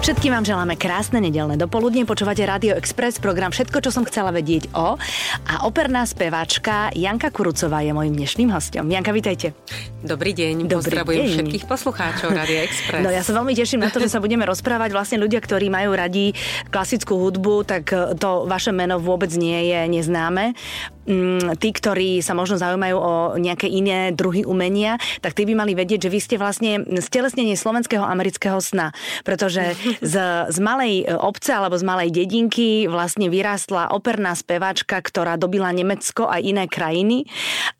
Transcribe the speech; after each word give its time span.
Všetkým 0.00 0.32
vám 0.32 0.44
želáme 0.48 0.80
krásne 0.80 1.20
nedelné 1.20 1.60
dopoludne. 1.60 2.08
Počúvate 2.08 2.40
Radio 2.48 2.72
Express, 2.80 3.20
program 3.20 3.52
Všetko, 3.52 3.84
čo 3.84 3.92
som 3.92 4.08
chcela 4.08 4.32
vedieť 4.32 4.72
o. 4.72 4.96
A 5.44 5.68
operná 5.68 6.08
speváčka 6.08 6.88
Janka 6.96 7.28
Kurucová 7.28 7.84
je 7.84 7.92
mojím 7.92 8.16
dnešným 8.24 8.48
hostom. 8.48 8.88
Janka, 8.88 9.12
vítajte. 9.12 9.52
Dobrý 10.00 10.32
deň, 10.32 10.64
Dobrý 10.64 10.80
pozdravujem 10.80 11.24
deň. 11.28 11.34
všetkých 11.36 11.64
poslucháčov 11.68 12.32
Radio 12.32 12.64
Express. 12.64 13.04
No 13.04 13.12
ja 13.12 13.20
sa 13.20 13.36
veľmi 13.36 13.52
teším 13.52 13.84
na 13.84 13.92
to, 13.92 14.00
že 14.00 14.08
sa 14.08 14.16
budeme 14.16 14.48
rozprávať. 14.48 14.96
Vlastne 14.96 15.20
ľudia, 15.20 15.44
ktorí 15.44 15.68
majú 15.68 15.92
radi 15.92 16.32
klasickú 16.72 17.20
hudbu, 17.20 17.68
tak 17.68 17.92
to 18.16 18.48
vaše 18.48 18.72
meno 18.72 18.96
vôbec 18.96 19.28
nie 19.36 19.76
je 19.76 19.92
neznáme. 19.92 20.56
Mm, 21.04 21.60
tí, 21.60 21.68
ktorí 21.72 22.24
sa 22.24 22.32
možno 22.32 22.56
zaujímajú 22.56 22.96
o 22.96 23.12
nejaké 23.36 23.68
iné 23.68 24.08
druhy 24.16 24.48
umenia, 24.48 24.96
tak 25.20 25.36
tí 25.36 25.44
by 25.44 25.52
mali 25.52 25.76
vedieť, 25.76 26.08
že 26.08 26.12
vy 26.12 26.20
ste 26.20 26.36
vlastne 26.40 26.80
stelesnenie 27.00 27.56
slovenského 27.60 28.00
amerického 28.00 28.56
sna. 28.60 28.96
Pretože 29.20 29.76
z, 30.00 30.14
z 30.48 30.58
malej 30.64 31.04
obce 31.12 31.52
alebo 31.52 31.76
z 31.76 31.84
malej 31.84 32.08
dedinky 32.08 32.88
vlastne 32.88 33.28
vyrástla 33.28 33.92
operná 33.92 34.32
speváčka, 34.32 35.00
ktorá 35.04 35.36
dobila 35.36 35.68
Nemecko 35.76 36.24
a 36.24 36.40
iné 36.40 36.64
krajiny 36.64 37.28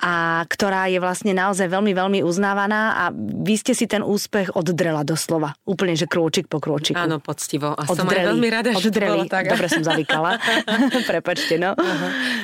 a 0.05 0.45
ktorá 0.45 0.93
je 0.93 1.01
vlastne 1.01 1.33
naozaj 1.33 1.73
veľmi, 1.73 1.97
veľmi 1.97 2.21
uznávaná 2.21 3.09
a 3.09 3.15
vy 3.17 3.55
ste 3.57 3.73
si 3.73 3.89
ten 3.89 4.05
úspech 4.05 4.53
oddrela 4.53 5.01
doslova. 5.01 5.57
Úplne, 5.65 5.97
že 5.97 6.05
krôčik 6.05 6.47
po 6.53 6.61
krôčiku. 6.61 7.01
Áno, 7.01 7.25
poctivo. 7.25 7.73
A 7.73 7.89
oddreli, 7.89 7.97
som 7.97 8.09
aj 8.09 8.27
veľmi 8.37 8.49
rada, 8.53 8.71
že 8.77 8.93
to 8.93 9.01
bolo 9.01 9.25
tak. 9.25 9.49
Dobre 9.49 9.69
som 9.73 9.81
zavykala. 9.81 10.37
Prepačte, 11.11 11.57
no. 11.57 11.73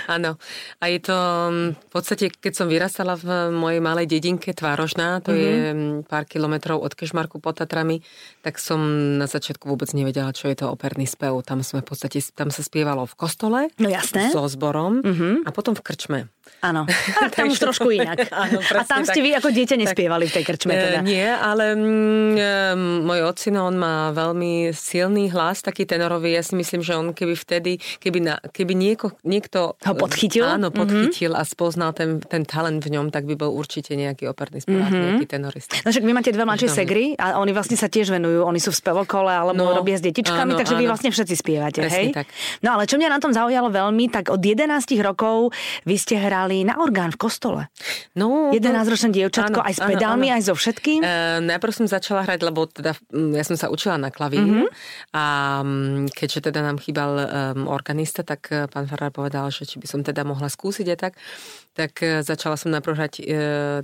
Áno. 0.09 0.41
A 0.79 0.87
je 0.87 0.99
to 1.03 1.19
mm, 1.51 1.69
v 1.75 1.91
podstate, 1.91 2.31
keď 2.31 2.53
som 2.55 2.67
vyrastala 2.71 3.19
v 3.19 3.51
mojej 3.51 3.83
malej 3.83 4.07
dedinke 4.07 4.55
Tvárožná, 4.55 5.19
to 5.19 5.35
mm-hmm. 5.35 5.43
je 5.43 5.59
mm, 5.75 5.97
pár 6.07 6.25
kilometrov 6.31 6.79
od 6.79 6.95
Kešmarku 6.95 7.43
pod 7.43 7.59
Tatrami, 7.59 8.07
tak 8.47 8.63
som 8.63 8.79
na 9.19 9.27
začiatku 9.27 9.67
vôbec 9.67 9.91
nevedela, 9.91 10.31
čo 10.31 10.47
je 10.47 10.63
to 10.63 10.71
operný 10.71 11.11
spev. 11.11 11.43
Tam 11.43 11.67
sme 11.67 11.83
v 11.83 11.89
podstate, 11.91 12.23
tam 12.33 12.55
sa 12.55 12.63
spievalo 12.63 13.05
v 13.11 13.15
kostole. 13.19 13.61
No 13.83 13.91
jasné. 13.91 14.31
So 14.31 14.47
zborom 14.47 15.03
mm-hmm. 15.03 15.35
a 15.45 15.51
potom 15.51 15.75
v 15.75 15.83
krčme. 15.83 16.21
Áno, 16.61 16.85
a 17.25 17.33
tam 17.33 17.49
už 17.49 17.59
trošku 17.59 17.89
inak. 17.89 18.29
Áno, 18.45 18.61
a 18.61 18.83
tam 18.85 19.03
ste 19.09 19.21
tak. 19.21 19.25
vy 19.25 19.31
ako 19.41 19.49
dieťa 19.49 19.77
nespievali 19.81 20.29
v 20.29 20.33
tej 20.37 20.45
krčme 20.45 20.73
teda? 20.77 21.01
E, 21.01 21.05
nie, 21.09 21.25
ale 21.25 21.73
mm, 21.73 22.33
e, 22.37 22.53
môj 23.01 23.21
ocino, 23.25 23.65
on 23.65 23.81
má 23.81 24.13
veľmi 24.13 24.77
silný 24.77 25.33
hlas, 25.33 25.65
taký 25.65 25.89
tenorový. 25.89 26.37
Ja 26.37 26.45
si 26.45 26.53
myslím, 26.61 26.85
že 26.85 26.93
on 27.01 27.17
keby 27.17 27.33
vtedy, 27.33 27.81
keby, 27.81 28.19
na, 28.21 28.35
keby 28.53 28.77
nieko, 28.77 29.17
niekto... 29.25 29.81
Ho 29.81 29.95
podchytil? 29.97 30.45
Áno, 30.45 30.69
mhm. 30.69 30.77
podchytil 30.77 31.33
mm-hmm. 31.33 31.49
a 31.49 31.49
spoznal 31.49 31.97
ten, 31.97 32.21
ten 32.21 32.45
talent 32.45 32.85
v 32.85 32.93
ňom, 32.93 33.09
tak 33.09 33.25
by 33.25 33.41
bol 33.41 33.57
určite 33.57 33.97
nejaký 33.97 34.29
operný 34.29 34.61
spevák, 34.61 34.93
mm-hmm. 34.93 35.07
nejaký 35.17 35.27
tenorista. 35.27 35.73
No 35.81 35.89
však 35.89 36.05
vy 36.05 36.13
máte 36.13 36.31
dve 36.31 36.45
mladšie 36.45 36.69
segry 36.69 37.17
a 37.17 37.41
oni 37.41 37.57
vlastne 37.57 37.81
sa 37.81 37.89
tiež 37.89 38.13
venujú. 38.13 38.45
Oni 38.45 38.61
sú 38.61 38.69
v 38.69 38.79
spevokole 38.85 39.33
alebo 39.33 39.57
no, 39.57 39.73
robia 39.73 39.97
s 39.97 40.05
detičkami, 40.05 40.53
áno, 40.53 40.61
takže 40.61 40.77
áno. 40.77 40.81
vy 40.85 40.87
vlastne 40.89 41.11
všetci 41.11 41.35
spievate, 41.41 41.81
Presne 41.81 41.97
hej? 41.97 42.07
Tak. 42.13 42.27
No 42.61 42.77
ale 42.77 42.85
čo 42.85 43.01
mňa 43.01 43.09
na 43.09 43.19
tom 43.19 43.33
zaujalo 43.33 43.73
veľmi, 43.73 44.13
tak 44.13 44.29
od 44.29 44.41
11 44.43 44.69
rokov 45.01 45.57
vy 45.89 45.97
ste 45.97 46.21
hrali 46.21 46.50
na 46.67 46.83
orgán 46.83 47.15
v 47.15 47.19
kostole. 47.19 47.63
No, 48.19 48.51
11-ročné 48.51 49.15
dievčatko, 49.15 49.63
áno, 49.63 49.67
aj 49.67 49.75
s 49.77 49.81
pedálmi, 49.81 50.29
áno, 50.29 50.35
áno. 50.35 50.43
aj 50.43 50.43
so 50.51 50.55
všetkým? 50.59 51.01
E, 51.01 51.09
najprv 51.47 51.73
som 51.73 51.87
začala 51.87 52.27
hrať, 52.27 52.41
lebo 52.43 52.67
teda 52.67 52.99
ja 53.13 53.45
som 53.47 53.55
sa 53.55 53.71
učila 53.71 53.97
na 53.97 54.11
klavír 54.11 54.43
mm-hmm. 54.43 54.69
a 55.15 55.25
keďže 56.11 56.51
teda 56.51 56.61
nám 56.67 56.83
chýbal 56.83 57.13
um, 57.15 57.27
organista, 57.71 58.27
tak 58.27 58.51
e, 58.51 58.67
pán 58.67 58.91
Farár 58.91 59.15
povedal, 59.15 59.49
že 59.55 59.65
či 59.65 59.79
by 59.79 59.87
som 59.87 60.01
teda 60.03 60.27
mohla 60.27 60.51
skúsiť 60.51 60.87
aj 60.91 60.99
tak 60.99 61.13
tak 61.81 61.93
e, 62.05 62.21
začala 62.21 62.61
som 62.61 62.69
najprv 62.69 62.93
hrať 62.93 63.15
e, 63.19 63.23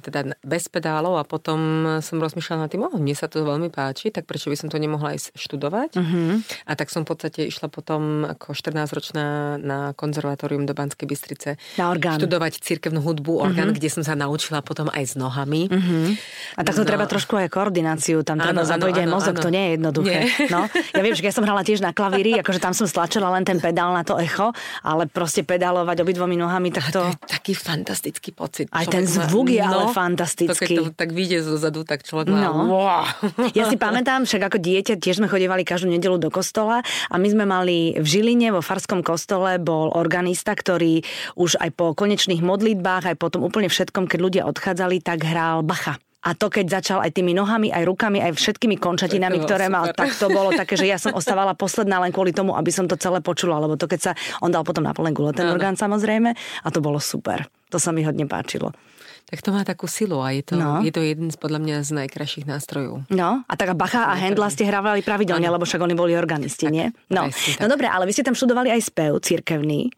teda 0.04 0.36
bez 0.44 0.68
pedálov 0.68 1.16
a 1.16 1.24
potom 1.24 1.58
som 2.04 2.20
rozmýšľala 2.20 2.68
nad 2.68 2.70
tým, 2.70 2.84
oh, 2.84 2.92
mne 2.92 3.16
sa 3.16 3.24
to 3.24 3.40
veľmi 3.40 3.72
páči, 3.72 4.12
tak 4.12 4.28
prečo 4.28 4.52
by 4.52 4.56
som 4.60 4.68
to 4.68 4.76
nemohla 4.76 5.16
ísť 5.16 5.32
študovať. 5.32 5.96
Uh-huh. 5.96 6.44
A 6.68 6.72
tak 6.76 6.92
som 6.92 7.08
v 7.08 7.16
podstate 7.16 7.48
išla 7.48 7.72
potom 7.72 8.28
ako 8.28 8.52
14-ročná 8.52 9.56
na 9.56 9.96
konzervatórium 9.96 10.68
do 10.68 10.76
Banskej 10.76 11.08
Bystrice 11.08 11.56
na 11.80 11.88
orgán. 11.88 12.20
študovať 12.20 12.60
cirkevnú 12.60 13.00
hudbu, 13.00 13.40
orgán, 13.40 13.72
uh-huh. 13.72 13.78
kde 13.80 13.88
som 13.88 14.04
sa 14.04 14.12
naučila 14.12 14.60
potom 14.60 14.92
aj 14.92 15.04
s 15.08 15.14
nohami. 15.16 15.72
Uh-huh. 15.72 16.12
A 16.58 16.60
takto 16.60 16.84
no. 16.84 16.88
treba 16.88 17.08
trošku 17.08 17.40
aj 17.40 17.48
koordináciu, 17.48 18.20
tam 18.20 18.36
treba 18.36 18.68
zapojiť 18.68 18.96
aj 19.00 19.08
mozog, 19.08 19.36
áno. 19.40 19.44
to 19.44 19.48
nie 19.48 19.64
je 19.64 19.70
jednoduché. 19.80 20.20
Nie. 20.20 20.48
No, 20.56 20.70
ja 20.70 21.02
viem, 21.02 21.12
že 21.12 21.26
ja 21.26 21.34
som 21.34 21.42
hrala 21.42 21.66
tiež 21.66 21.82
na 21.82 21.90
klavíri, 21.90 22.38
akože 22.38 22.62
tam 22.62 22.70
som 22.70 22.86
stlačila 22.86 23.28
len 23.34 23.42
ten 23.42 23.58
pedál 23.58 23.90
na 23.92 24.06
to 24.06 24.16
echo, 24.16 24.54
ale 24.80 25.10
proste 25.10 25.42
pedálovať 25.42 26.06
obidvomi 26.06 26.38
nohami, 26.38 26.70
tak 26.70 26.94
to... 26.94 27.02
to 27.02 27.10
je 27.10 27.14
taký 27.28 27.52
fantastický 27.86 28.34
pocit. 28.34 28.66
Aj 28.74 28.82
ten 28.82 29.06
zvuk 29.06 29.46
má, 29.46 29.54
je 29.54 29.62
no, 29.62 29.70
ale 29.70 29.84
fantastický. 29.94 30.50
To, 30.50 30.58
keď 30.58 30.78
to 30.82 30.84
tak 30.98 31.10
vyjde 31.14 31.38
zo 31.46 31.54
zadu, 31.54 31.86
tak 31.86 32.02
človek 32.02 32.34
má... 32.34 32.50
No. 32.50 32.66
Wow. 32.66 33.06
Ja 33.54 33.70
si 33.70 33.78
pamätám, 33.78 34.26
však 34.26 34.50
ako 34.50 34.58
dieťa 34.58 34.98
tiež 34.98 35.22
sme 35.22 35.30
chodívali 35.30 35.62
každú 35.62 35.86
nedelu 35.86 36.18
do 36.18 36.34
kostola 36.34 36.82
a 36.82 37.14
my 37.14 37.28
sme 37.30 37.46
mali 37.46 37.94
v 37.94 38.06
Žiline 38.06 38.50
vo 38.50 38.58
Farskom 38.58 39.06
kostole 39.06 39.62
bol 39.62 39.94
organista, 39.94 40.58
ktorý 40.58 41.06
už 41.38 41.62
aj 41.62 41.70
po 41.78 41.94
konečných 41.94 42.42
modlitbách, 42.42 43.14
aj 43.14 43.16
po 43.22 43.30
tom 43.30 43.46
úplne 43.46 43.70
všetkom, 43.70 44.10
keď 44.10 44.18
ľudia 44.18 44.42
odchádzali, 44.50 44.98
tak 44.98 45.22
hral 45.22 45.62
Bacha. 45.62 46.02
A 46.26 46.34
to, 46.34 46.50
keď 46.50 46.82
začal 46.82 46.98
aj 47.06 47.14
tými 47.14 47.30
nohami, 47.38 47.70
aj 47.70 47.86
rukami, 47.86 48.18
aj 48.18 48.34
všetkými 48.34 48.82
končatinami, 48.82 49.38
ktoré 49.46 49.70
mal, 49.70 49.94
tak 49.94 50.10
to 50.18 50.26
bolo 50.26 50.50
také, 50.50 50.74
že 50.74 50.90
ja 50.90 50.98
som 50.98 51.14
ostávala 51.14 51.54
posledná 51.54 52.02
len 52.02 52.10
kvôli 52.10 52.34
tomu, 52.34 52.58
aby 52.58 52.74
som 52.74 52.90
to 52.90 52.98
celé 52.98 53.22
počula, 53.22 53.62
lebo 53.62 53.78
to 53.78 53.86
keď 53.86 54.10
sa, 54.10 54.12
on 54.42 54.50
dal 54.50 54.66
potom 54.66 54.82
na 54.82 54.90
plné 54.90 55.14
gule 55.14 55.30
ten 55.30 55.46
orgán 55.46 55.78
samozrejme 55.78 56.34
a 56.36 56.68
to 56.74 56.82
bolo 56.82 56.98
super. 56.98 57.46
To 57.70 57.78
sa 57.78 57.94
mi 57.94 58.02
hodne 58.02 58.26
páčilo. 58.26 58.74
Tak 59.26 59.42
to 59.42 59.50
má 59.50 59.66
takú 59.66 59.90
silu 59.90 60.22
a 60.22 60.30
je 60.30 60.42
to, 60.46 60.54
no. 60.54 60.86
je 60.86 60.94
to 60.94 61.02
jeden 61.02 61.34
z, 61.34 61.38
podľa 61.38 61.58
mňa 61.58 61.76
z 61.82 61.90
najkrajších 61.98 62.46
nástrojov. 62.46 63.10
No, 63.10 63.42
a 63.42 63.54
tak 63.58 63.74
Bacha 63.74 64.06
a 64.06 64.14
Hendla 64.14 64.46
ste 64.54 64.62
hrávali 64.62 65.02
pravidelne, 65.02 65.50
ano. 65.50 65.58
lebo 65.58 65.66
však 65.66 65.82
oni 65.82 65.98
boli 65.98 66.14
organisti, 66.14 66.70
tak, 66.70 66.74
nie? 66.74 66.86
No. 67.10 67.26
no 67.58 67.66
dobre, 67.66 67.90
ale 67.90 68.06
vy 68.06 68.14
ste 68.14 68.22
tam 68.22 68.38
študovali 68.38 68.70
aj 68.70 68.86
spev 68.86 69.18
cirkevný. 69.18 69.90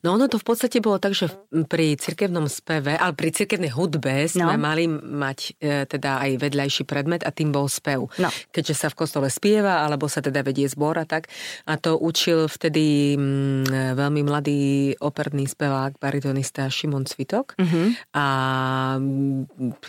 No 0.00 0.16
ono 0.16 0.26
to 0.26 0.40
v 0.40 0.46
podstate 0.46 0.80
bolo 0.80 0.96
tak, 0.96 1.12
že 1.12 1.28
pri 1.68 1.96
cirkevnom 1.96 2.48
speve, 2.48 2.96
ale 2.96 3.12
pri 3.12 3.30
cirkevnej 3.32 3.72
hudbe 3.72 4.24
sme 4.24 4.56
no. 4.56 4.60
mali 4.60 4.88
mať 4.88 5.38
e, 5.60 5.84
teda 5.84 6.24
aj 6.24 6.30
vedľajší 6.40 6.82
predmet 6.88 7.22
a 7.22 7.30
tým 7.30 7.52
bol 7.52 7.68
spev. 7.68 8.08
No. 8.16 8.28
Keďže 8.50 8.74
sa 8.74 8.88
v 8.88 8.98
kostole 9.04 9.28
spieva, 9.28 9.84
alebo 9.84 10.08
sa 10.08 10.24
teda 10.24 10.40
vedie 10.40 10.64
zbor 10.64 10.96
a 10.96 11.04
tak. 11.04 11.28
A 11.68 11.76
to 11.76 12.00
učil 12.00 12.48
vtedy 12.48 13.16
m, 13.20 13.64
veľmi 13.68 14.22
mladý 14.24 14.60
operný 14.98 15.44
spevák, 15.44 16.00
baritonista 16.00 16.64
Šimon 16.72 17.04
Cvitok. 17.04 17.58
Uh-huh. 17.60 17.92
A 18.16 18.26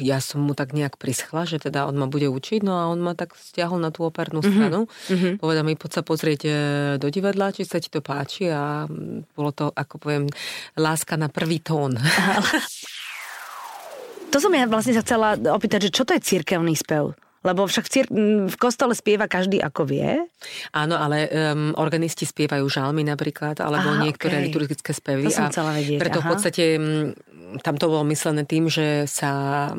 ja 0.03 0.19
som 0.19 0.43
mu 0.43 0.53
tak 0.57 0.75
nejak 0.75 0.99
prischla, 0.99 1.47
že 1.47 1.63
teda 1.63 1.87
on 1.87 1.95
ma 1.95 2.07
bude 2.11 2.27
učiť, 2.27 2.61
no 2.65 2.75
a 2.75 2.83
on 2.91 2.99
ma 2.99 3.15
tak 3.15 3.39
stiahol 3.39 3.79
na 3.79 3.93
tú 3.93 4.03
opernú 4.03 4.43
uh-huh. 4.43 4.51
stranu. 4.51 4.79
Uh-huh. 4.87 5.39
Povedal 5.39 5.63
mi, 5.63 5.79
poď 5.79 6.01
sa 6.01 6.03
pozrieť 6.03 6.41
e, 6.43 6.51
do 6.99 7.07
divadla, 7.07 7.55
či 7.55 7.63
sa 7.63 7.79
ti 7.79 7.87
to 7.87 8.03
páči 8.03 8.51
a 8.51 8.89
bolo 9.37 9.51
to 9.53 9.60
to, 9.61 9.69
ako 9.69 10.01
poviem, 10.01 10.25
láska 10.73 11.21
na 11.21 11.29
prvý 11.29 11.61
tón. 11.61 11.93
to 14.33 14.37
som 14.41 14.49
ja 14.57 14.65
vlastne 14.65 14.97
sa 14.97 15.05
chcela 15.05 15.37
opýtať, 15.37 15.89
že 15.89 15.93
čo 15.93 16.01
to 16.01 16.17
je 16.17 16.25
cirkevný 16.25 16.73
spev? 16.73 17.13
Lebo 17.41 17.65
však 17.65 17.85
v, 17.85 17.89
cír- 17.89 18.13
v 18.53 18.57
kostole 18.61 18.93
spieva 18.93 19.25
každý 19.25 19.57
ako 19.57 19.89
vie. 19.89 20.13
Áno, 20.77 20.93
ale 20.93 21.25
um, 21.25 21.73
organisti 21.73 22.21
spievajú 22.21 22.69
žalmy 22.69 23.01
napríklad, 23.01 23.57
alebo 23.65 23.97
Aha, 23.97 24.01
niektoré 24.05 24.37
okay. 24.37 24.45
liturgické 24.45 24.91
spevy. 24.93 25.25
To 25.25 25.33
som 25.33 25.49
chcela 25.49 25.73
vedieť. 25.73 25.97
Preto 25.97 26.21
Aha. 26.21 26.25
v 26.25 26.29
podstate 26.29 26.63
tam 27.65 27.75
to 27.81 27.85
bolo 27.89 28.05
myslené 28.13 28.45
tým, 28.45 28.69
že 28.69 29.09
sa 29.09 29.73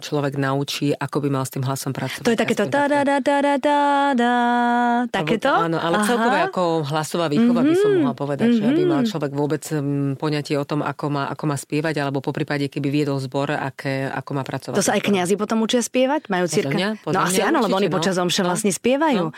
človek 0.00 0.40
naučí, 0.40 0.96
ako 0.96 1.20
by 1.20 1.28
mal 1.28 1.44
s 1.44 1.52
tým 1.52 1.64
hlasom 1.64 1.92
pracovať. 1.92 2.24
To 2.24 2.32
je 2.32 2.38
takéto 2.40 2.64
da 2.64 2.88
da 2.88 3.04
da 3.04 3.20
da 3.20 3.36
da 3.44 3.54
da 3.60 3.78
da 4.16 4.32
takéto? 5.12 5.52
Áno, 5.52 5.76
ale 5.76 6.00
Aha. 6.00 6.06
celkové 6.08 6.38
ako 6.48 6.62
hlasová 6.88 7.26
výchova 7.28 7.60
mm-hmm. 7.60 7.68
by 7.68 7.74
som 7.76 7.90
mhm. 7.92 7.98
mohla 8.00 8.14
povedať, 8.16 8.46
mm-hmm. 8.48 8.64
že 8.64 8.72
aby 8.72 8.82
mal 8.88 9.02
mhm. 9.04 9.08
človek 9.12 9.32
vôbec 9.36 9.64
mm, 9.64 10.16
poňatie 10.16 10.56
o 10.56 10.64
tom, 10.64 10.80
ako 10.80 11.04
má, 11.12 11.28
ako 11.28 11.44
má 11.44 11.56
spievať, 11.60 11.94
alebo 12.00 12.24
po 12.24 12.32
prípade, 12.32 12.72
keby 12.72 12.88
viedol 12.88 13.20
zbor, 13.20 13.52
aké, 13.52 14.08
ako 14.08 14.30
má 14.32 14.42
pracovať. 14.42 14.76
To 14.80 14.84
sa 14.84 14.96
aj 14.96 15.02
kňazi 15.04 15.34
potom 15.36 15.60
učia 15.60 15.84
spievať? 15.84 16.32
Majú 16.32 16.46
cirka? 16.48 16.72
Mňa, 16.72 16.88
no 17.12 17.18
asi 17.20 17.40
áno, 17.44 17.60
lebo 17.60 17.76
oni 17.76 17.92
no. 17.92 17.94
počas 17.94 18.16
omše 18.16 18.40
no. 18.40 18.52
vlastne 18.52 18.72
spievajú. 18.72 19.28
No. 19.28 19.36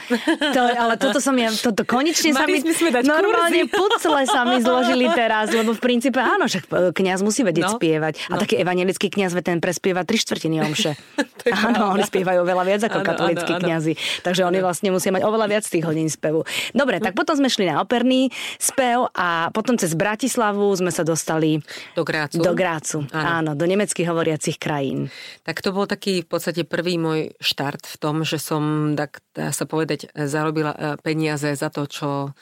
To, 0.55 0.61
ale 0.70 0.94
toto 1.00 1.19
som 1.19 1.34
ja, 1.34 1.50
toto 1.50 1.82
konečne 1.82 2.31
sa 2.31 2.46
mi... 2.46 2.62
Normálne 3.02 3.67
pucle 3.67 4.23
sa 4.28 4.46
mi 4.46 4.62
zložili 4.62 5.11
teraz, 5.11 5.50
lebo 5.50 5.75
v 5.75 5.81
princípe 5.82 6.20
áno, 6.20 6.46
však 6.46 6.64
e, 6.69 6.75
kňaz 6.94 7.26
musí 7.26 7.43
vedieť 7.43 7.64
no. 7.67 7.75
spievať. 7.75 8.31
A 8.31 8.37
no. 8.37 8.40
taký 8.40 8.61
evangelický 8.61 9.11
kňaz 9.11 9.34
ten 9.43 9.58
prespieva 9.58 10.06
tri 10.06 10.20
štvrtiny 10.20 10.44
štvrtiny 10.44 10.56
omše. 10.61 10.93
áno, 11.69 11.93
oni 11.93 12.05
spievajú 12.05 12.41
oveľa 12.41 12.64
viac 12.64 12.82
ako 12.88 13.05
katolícky 13.05 13.52
kňazi. 13.61 13.94
Takže 14.25 14.49
oni 14.49 14.64
vlastne 14.64 14.88
musia 14.88 15.12
mať 15.12 15.29
oveľa 15.29 15.46
viac 15.49 15.64
tých 15.64 15.85
hodín 15.85 16.08
spevu. 16.08 16.44
Dobre, 16.73 17.00
tak 17.05 17.12
potom 17.12 17.37
sme 17.37 17.52
šli 17.52 17.69
na 17.69 17.85
operný 17.85 18.32
spev 18.56 19.12
a 19.12 19.52
potom 19.52 19.76
cez 19.76 19.93
Bratislavu 19.93 20.64
sme 20.73 20.88
sa 20.88 21.05
dostali 21.05 21.61
do 21.93 22.00
Grácu. 22.00 22.41
Do 22.41 22.56
Grácu, 22.56 23.05
áno, 23.12 23.29
áno 23.44 23.50
do 23.52 23.64
nemecky 23.69 24.08
hovoriacich 24.08 24.56
krajín. 24.56 25.12
Tak 25.44 25.61
to 25.61 25.76
bol 25.76 25.85
taký 25.85 26.25
v 26.25 26.29
podstate 26.29 26.64
prvý 26.64 26.97
môj 26.97 27.37
štart 27.44 27.85
v 27.85 27.97
tom, 28.00 28.25
že 28.25 28.40
som, 28.40 28.97
tak 28.97 29.20
dá 29.37 29.52
sa 29.52 29.69
povedať, 29.69 30.08
zarobila 30.17 30.73
eh, 30.73 30.81
peniaze 31.05 31.52
za 31.52 31.69
to, 31.69 31.85
čo 31.85 32.32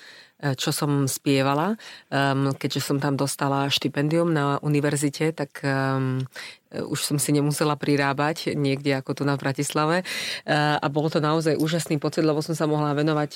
E, 0.42 0.58
čo 0.58 0.74
som 0.74 1.06
spievala. 1.06 1.78
Um, 2.10 2.50
keďže 2.58 2.82
som 2.82 2.98
tam 2.98 3.14
dostala 3.14 3.70
štipendium 3.70 4.34
na 4.34 4.58
univerzite, 4.58 5.30
tak 5.30 5.62
um, 5.62 6.26
už 6.72 7.00
som 7.04 7.16
si 7.20 7.36
nemusela 7.36 7.76
prirábať 7.76 8.56
niekde 8.56 8.96
ako 8.96 9.20
tu 9.20 9.22
na 9.28 9.36
Bratislave. 9.36 10.04
A 10.48 10.86
bolo 10.88 11.12
to 11.12 11.20
naozaj 11.20 11.60
úžasný 11.60 12.00
pocit, 12.00 12.24
lebo 12.24 12.40
som 12.40 12.56
sa 12.56 12.64
mohla 12.64 12.96
venovať 12.96 13.30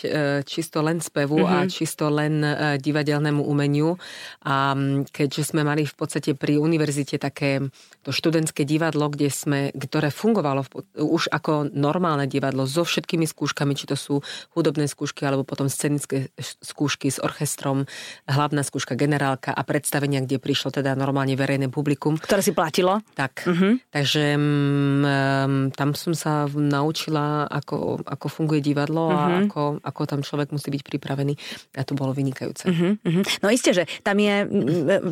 čisto 0.49 0.81
len 0.81 1.05
spevu 1.05 1.45
mm-hmm. 1.45 1.57
a 1.57 1.59
mhm. 1.65 1.71
čisto 1.71 2.05
len 2.09 2.41
divadelnému 2.81 3.45
umeniu. 3.45 4.01
A 4.47 4.73
keďže 5.13 5.53
sme 5.53 5.63
mali 5.67 5.85
v 5.85 5.95
podstate 5.95 6.33
pri 6.33 6.57
univerzite 6.57 7.21
také 7.21 7.61
to 8.07 8.11
študentské 8.15 8.63
divadlo, 8.63 9.11
kde 9.11 9.29
sme, 9.29 9.61
ktoré 9.75 10.15
fungovalo 10.15 10.63
už 10.95 11.29
ako 11.35 11.75
normálne 11.75 12.31
divadlo 12.31 12.65
so 12.65 12.87
všetkými 12.87 13.27
skúškami, 13.27 13.75
či 13.75 13.91
to 13.91 13.99
sú 13.99 14.23
hudobné 14.55 14.87
skúšky 14.87 15.27
alebo 15.27 15.43
potom 15.43 15.67
scenické 15.67 16.31
skúšky 16.39 17.11
s 17.11 17.19
orchestrom, 17.19 17.91
hlavná 18.31 18.63
skúška 18.63 18.95
generálka 18.95 19.51
a 19.51 19.63
predstavenia, 19.67 20.23
kde 20.23 20.39
prišlo 20.39 20.71
teda 20.71 20.95
normálne 20.95 21.35
verejné 21.35 21.67
publikum. 21.67 22.15
Ktoré 22.15 22.41
si 22.41 22.55
platilo? 22.55 23.03
Tak. 23.19 23.26
Uh-huh. 23.35 23.81
Takže 23.91 24.39
um, 24.39 25.71
tam 25.75 25.97
som 25.99 26.13
sa 26.13 26.47
naučila, 26.51 27.47
ako, 27.51 28.03
ako 28.07 28.27
funguje 28.31 28.61
divadlo 28.63 29.11
uh-huh. 29.11 29.17
a 29.17 29.27
mhm. 29.27 29.41
ako, 29.49 29.63
ako 29.83 30.01
tam 30.07 30.21
človek 30.23 30.53
musí 30.53 30.69
byť 30.71 30.83
pripravený. 30.83 31.35
A 31.77 31.83
to 31.83 31.99
bolo 31.99 32.15
vynikajúce. 32.15 32.67
Uh-huh. 32.69 32.99
Uh-huh. 33.01 33.25
No 33.43 33.49
isté, 33.51 33.73
že 33.73 33.85
tam 34.07 34.17
je, 34.19 34.47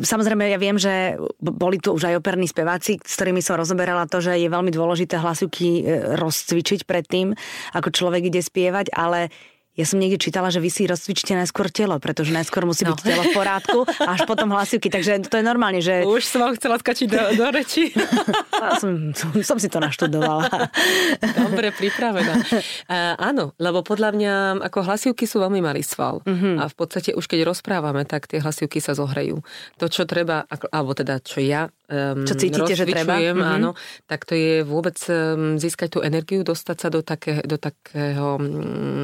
samozrejme 0.03 0.47
ja 0.47 0.59
viem, 0.59 0.77
že 0.79 1.19
boli 1.39 1.77
tu 1.81 1.95
už 1.95 2.09
aj 2.11 2.19
operní 2.19 2.47
speváci, 2.47 2.97
s 3.01 3.13
ktorými 3.19 3.43
som 3.43 3.59
rozoberala 3.59 4.07
to, 4.07 4.21
že 4.21 4.37
je 4.39 4.49
veľmi 4.51 4.71
dôležité 4.71 5.17
hlasivky 5.19 5.81
e, 5.81 6.15
rozcvičiť 6.15 6.87
predtým, 6.87 7.33
ako 7.73 7.89
človek 7.91 8.29
ide 8.29 8.41
spievať, 8.41 8.93
ale 8.93 9.31
ja 9.75 9.83
som 9.83 9.99
niekde 9.99 10.15
čítala, 10.15 10.47
že 10.47 10.63
vy 10.63 10.71
si 10.71 10.87
rozcvičíte 10.87 11.35
najskôr 11.35 11.67
telo, 11.67 11.99
pretože 11.99 12.31
najskôr 12.31 12.63
musí 12.63 12.87
no. 12.87 12.95
byť 12.95 12.99
telo 13.03 13.23
v 13.27 13.31
porádku, 13.35 13.79
až 14.07 14.23
potom 14.23 14.55
hlasivky. 14.55 14.87
Takže 14.87 15.27
to 15.27 15.35
je 15.35 15.43
normálne, 15.43 15.83
že... 15.83 16.07
Už 16.07 16.23
som 16.23 16.47
vám 16.47 16.55
chcela 16.55 16.79
skačiť 16.79 17.07
do, 17.11 17.19
do 17.35 17.45
reči. 17.51 17.91
som, 18.81 19.11
som, 19.11 19.29
som 19.43 19.57
si 19.59 19.67
to 19.67 19.83
naštudovala. 19.83 20.47
Dobre, 21.43 21.75
pripravená. 21.75 22.39
Uh, 22.87 23.19
áno, 23.19 23.51
lebo 23.59 23.83
podľa 23.83 24.15
mňa 24.15 24.33
ako 24.63 24.79
hlasivky 24.87 25.27
sú 25.27 25.43
veľmi 25.43 25.59
malý 25.59 25.83
sval. 25.83 26.23
Uh-huh. 26.23 26.55
A 26.55 26.71
v 26.71 26.75
podstate 26.79 27.11
už 27.11 27.27
keď 27.27 27.43
rozprávame, 27.43 28.07
tak 28.07 28.31
tie 28.31 28.39
hlasivky 28.39 28.79
sa 28.79 28.95
zohrejú. 28.95 29.43
To, 29.83 29.91
čo 29.91 30.07
treba, 30.07 30.47
alebo 30.71 30.95
teda 30.95 31.19
čo 31.19 31.43
ja 31.43 31.67
um, 31.91 32.23
čo 32.23 32.33
cítite, 32.39 32.73
že 32.73 32.87
treba? 32.87 33.19
Uh-huh. 33.19 33.43
áno, 33.43 33.69
tak 34.07 34.23
to 34.23 34.33
je 34.33 34.63
vôbec 34.65 34.97
um, 35.11 35.59
získať 35.59 35.89
tú 35.97 35.99
energiu, 36.01 36.41
dostať 36.47 36.77
sa 36.79 36.87
do, 36.87 37.03
také, 37.03 37.43
do 37.45 37.59
takého 37.59 38.39
um, 38.39 39.03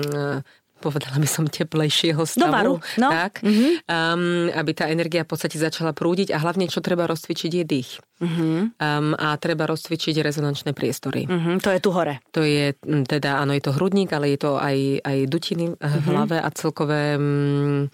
povedala 0.82 1.22
by 1.22 1.30
som, 1.30 1.46
teplejšieho 1.46 2.26
stavu. 2.26 2.50
Do 2.50 2.50
varu, 2.50 2.76
no. 2.98 3.10
Tak, 3.14 3.46
mm-hmm. 3.46 3.72
um, 3.86 4.50
aby 4.50 4.72
tá 4.74 4.90
energia 4.90 5.22
v 5.22 5.30
podstate 5.30 5.62
začala 5.62 5.94
prúdiť 5.94 6.34
a 6.34 6.42
hlavne, 6.42 6.66
čo 6.66 6.82
treba 6.82 7.06
rozcvičiť, 7.06 7.52
je 7.62 7.66
dých. 7.66 7.92
Mm-hmm. 8.22 8.58
Um, 8.82 9.14
a 9.18 9.38
treba 9.38 9.70
rozcvičiť 9.70 10.22
rezonančné 10.22 10.74
priestory. 10.74 11.30
Mm-hmm, 11.30 11.56
to 11.62 11.70
je 11.74 11.80
tu 11.82 11.90
hore. 11.94 12.22
To 12.34 12.42
je 12.42 12.74
teda, 13.06 13.42
áno, 13.42 13.54
je 13.54 13.64
to 13.64 13.78
hrudník, 13.78 14.10
ale 14.14 14.34
je 14.34 14.40
to 14.42 14.58
aj, 14.58 15.06
aj 15.06 15.18
dutiny 15.30 15.74
mm-hmm. 15.74 16.02
v 16.02 16.06
hlave 16.10 16.38
a 16.42 16.50
celkové 16.54 17.18
um, 17.18 17.86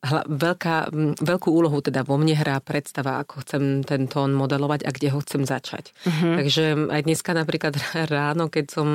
hla, 0.00 0.22
veľká, 0.26 0.92
veľkú 1.20 1.48
úlohu 1.52 1.78
teda 1.84 2.04
vo 2.04 2.16
mne 2.16 2.36
hrá 2.36 2.60
predstava, 2.60 3.20
ako 3.20 3.44
chcem 3.44 3.62
ten 3.84 4.08
tón 4.08 4.32
modelovať 4.32 4.88
a 4.88 4.90
kde 4.90 5.08
ho 5.12 5.18
chcem 5.20 5.44
začať. 5.44 5.92
Mm-hmm. 6.04 6.34
Takže 6.40 6.64
aj 6.88 7.00
dneska 7.04 7.30
napríklad 7.36 7.74
ráno, 8.14 8.48
keď 8.48 8.66
som 8.72 8.88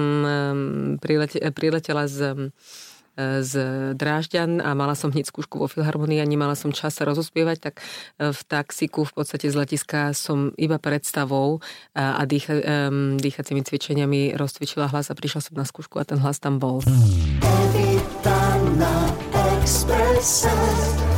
priletela 1.53 2.05
z 2.09 2.49
z 3.41 3.53
Drážďan 3.95 4.59
a 4.59 4.75
mala 4.75 4.91
som 4.91 5.07
hneď 5.07 5.31
skúšku 5.31 5.55
vo 5.55 5.71
Filharmonii 5.71 6.19
a 6.19 6.27
nemala 6.27 6.51
som 6.51 6.75
čas 6.75 6.99
sa 6.99 7.07
rozospievať, 7.07 7.57
tak 7.63 7.79
e, 7.79 8.35
v 8.35 8.39
taxiku 8.43 9.07
v 9.07 9.13
podstate 9.15 9.47
z 9.47 9.55
letiska 9.55 10.11
som 10.11 10.51
iba 10.59 10.75
predstavou 10.75 11.63
a 11.95 12.21
dýcha, 12.27 12.59
um, 12.59 13.15
dýchacími 13.15 13.63
cvičeniami 13.63 14.35
rozcvičila 14.35 14.91
hlas 14.91 15.07
a 15.11 15.15
prišla 15.15 15.39
som 15.39 15.55
na 15.55 15.63
skúšku 15.63 15.95
a 15.95 16.03
ten 16.03 16.19
hlas 16.19 16.43
tam 16.43 16.59
bol. 16.59 16.83
Evita 19.65 20.45
na 20.45 21.14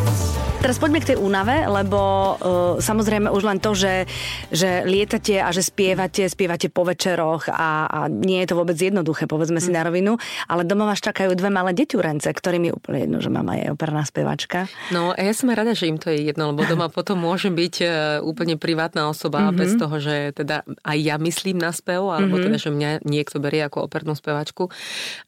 Teraz 0.57 0.81
poďme 0.81 1.06
k 1.06 1.13
tej 1.13 1.18
únave, 1.21 1.69
lebo 1.69 2.00
uh, 2.01 2.36
samozrejme 2.81 3.30
už 3.30 3.44
len 3.45 3.62
to, 3.62 3.77
že, 3.77 4.09
že 4.50 4.81
lietate 4.89 5.38
a 5.38 5.54
že 5.54 5.62
spievate, 5.62 6.25
spievate 6.25 6.74
po 6.74 6.81
večeroch 6.81 7.45
a, 7.54 7.86
a 7.86 8.00
nie 8.09 8.42
je 8.42 8.50
to 8.50 8.57
vôbec 8.57 8.74
jednoduché, 8.74 9.30
povedzme 9.30 9.62
si 9.62 9.69
mm. 9.69 9.75
na 9.77 9.81
rovinu, 9.86 10.18
ale 10.50 10.65
doma 10.65 10.89
vás 10.89 10.98
čakajú 10.98 11.38
dve 11.38 11.54
malé 11.54 11.77
deťurence, 11.77 12.25
ktorým 12.25 12.68
je 12.68 12.74
úplne 12.74 13.00
jedno, 13.06 13.18
že 13.21 13.30
mama 13.30 13.54
je 13.54 13.69
operná 13.69 14.01
spevačka. 14.01 14.65
No 14.89 15.13
a 15.13 15.19
ja 15.21 15.30
som 15.38 15.54
rada, 15.54 15.77
že 15.77 15.94
im 15.94 16.01
to 16.01 16.09
je 16.09 16.25
jedno, 16.25 16.50
lebo 16.50 16.65
doma 16.65 16.89
potom 16.98 17.21
môžem 17.21 17.54
byť 17.54 17.75
uh, 17.86 17.89
úplne 18.25 18.57
privátna 18.57 19.13
osoba 19.13 19.48
mm-hmm. 19.48 19.59
bez 19.62 19.77
toho, 19.77 19.95
že 20.01 20.33
teda 20.33 20.65
aj 20.81 20.98
ja 20.98 21.21
myslím 21.21 21.62
na 21.62 21.69
spev, 21.69 22.09
alebo 22.09 22.33
mm-hmm. 22.33 22.45
teda, 22.50 22.57
že 22.57 22.69
mňa 22.74 22.89
niekto 23.06 23.38
berie 23.38 23.62
ako 23.62 23.86
opernú 23.86 24.18
spevačku. 24.18 24.74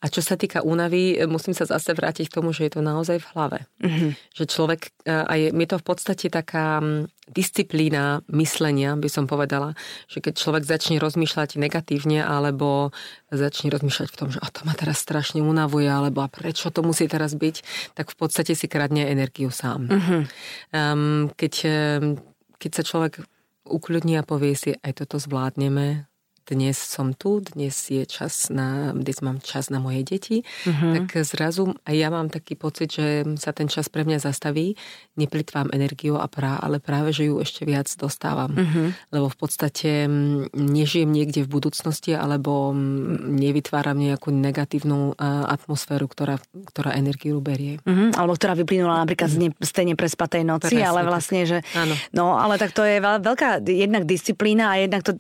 A 0.02 0.10
čo 0.10 0.26
sa 0.26 0.34
týka 0.42 0.66
únavy, 0.66 1.22
musím 1.30 1.54
sa 1.54 1.70
zase 1.70 1.94
vrátiť 1.94 2.34
k 2.34 2.36
tomu, 2.42 2.50
že 2.50 2.66
je 2.66 2.72
to 2.76 2.82
naozaj 2.82 3.22
v 3.22 3.28
hlave. 3.38 3.60
Mm-hmm. 3.78 4.12
Že 4.34 4.44
človek 4.50 4.82
uh, 5.06 5.19
a 5.24 5.34
je, 5.40 5.50
je 5.52 5.68
to 5.70 5.78
v 5.80 5.86
podstate 5.86 6.28
taká 6.28 6.82
mm, 6.82 7.08
disciplína 7.32 8.26
myslenia, 8.34 8.98
by 8.98 9.10
som 9.12 9.30
povedala, 9.30 9.78
že 10.10 10.20
keď 10.20 10.34
človek 10.36 10.64
začne 10.66 10.98
rozmýšľať 10.98 11.62
negatívne 11.62 12.26
alebo 12.26 12.92
začne 13.30 13.70
rozmýšľať 13.70 14.08
v 14.12 14.18
tom, 14.18 14.30
že 14.34 14.42
oh, 14.42 14.52
to 14.52 14.66
ma 14.66 14.74
teraz 14.74 15.00
strašne 15.00 15.40
unavuje, 15.46 15.86
alebo 15.86 16.26
a 16.26 16.30
prečo 16.30 16.74
to 16.74 16.82
musí 16.82 17.06
teraz 17.06 17.38
byť, 17.38 17.56
tak 17.94 18.10
v 18.10 18.18
podstate 18.18 18.58
si 18.58 18.66
kradne 18.66 19.06
energiu 19.06 19.54
sám. 19.54 19.88
Uh-huh. 19.88 20.22
Um, 20.74 21.30
keď, 21.38 21.54
keď 22.58 22.72
sa 22.74 22.84
človek 22.84 23.22
ukľudní 23.70 24.18
a 24.18 24.26
povie 24.26 24.58
si, 24.58 24.74
aj 24.82 25.06
toto 25.06 25.22
zvládneme, 25.22 26.09
dnes 26.50 26.74
som 26.74 27.14
tu, 27.14 27.46
dnes 27.46 27.70
je 27.70 28.02
čas 28.10 28.50
na, 28.50 28.90
dnes 28.98 29.22
mám 29.22 29.38
čas 29.38 29.70
na 29.70 29.78
moje 29.78 30.02
deti, 30.02 30.42
uh-huh. 30.42 31.06
tak 31.06 31.22
zrazu 31.22 31.78
aj 31.86 31.96
ja 31.96 32.10
mám 32.10 32.34
taký 32.34 32.58
pocit, 32.58 32.90
že 32.90 33.38
sa 33.38 33.54
ten 33.54 33.70
čas 33.70 33.86
pre 33.86 34.02
mňa 34.02 34.18
zastaví, 34.18 34.74
neplitvám 35.14 35.70
energiu 35.70 36.18
a 36.18 36.26
prá, 36.26 36.58
ale 36.58 36.82
práve, 36.82 37.14
že 37.14 37.30
ju 37.30 37.38
ešte 37.38 37.70
viac 37.70 37.86
dostávam. 37.94 38.50
Uh-huh. 38.58 38.90
Lebo 39.14 39.30
v 39.30 39.38
podstate 39.38 40.10
nežijem 40.58 41.14
niekde 41.14 41.46
v 41.46 41.54
budúcnosti 41.54 42.18
alebo 42.18 42.74
nevytváram 43.30 44.00
nejakú 44.00 44.34
negatívnu 44.34 45.14
atmosféru, 45.46 46.10
ktorá, 46.10 46.42
ktorá 46.74 46.98
energiu 46.98 47.38
berie. 47.44 47.78
Uh-huh. 47.86 48.10
Alebo 48.18 48.34
ktorá 48.34 48.58
vyplynula 48.58 49.06
napríklad 49.06 49.30
uh-huh. 49.30 49.54
z 49.62 49.72
tej 49.72 49.86
neprespatej 49.94 50.42
noci, 50.42 50.74
Presne, 50.74 50.90
ale 50.90 51.02
vlastne, 51.06 51.46
že... 51.46 51.58
Áno. 51.78 51.94
No, 52.16 52.40
ale 52.40 52.58
tak 52.58 52.74
to 52.74 52.82
je 52.82 52.98
veľká 53.04 53.62
jednak 53.68 54.10
disciplína 54.10 54.74
a 54.74 54.76
jednak 54.82 55.06
to 55.06 55.14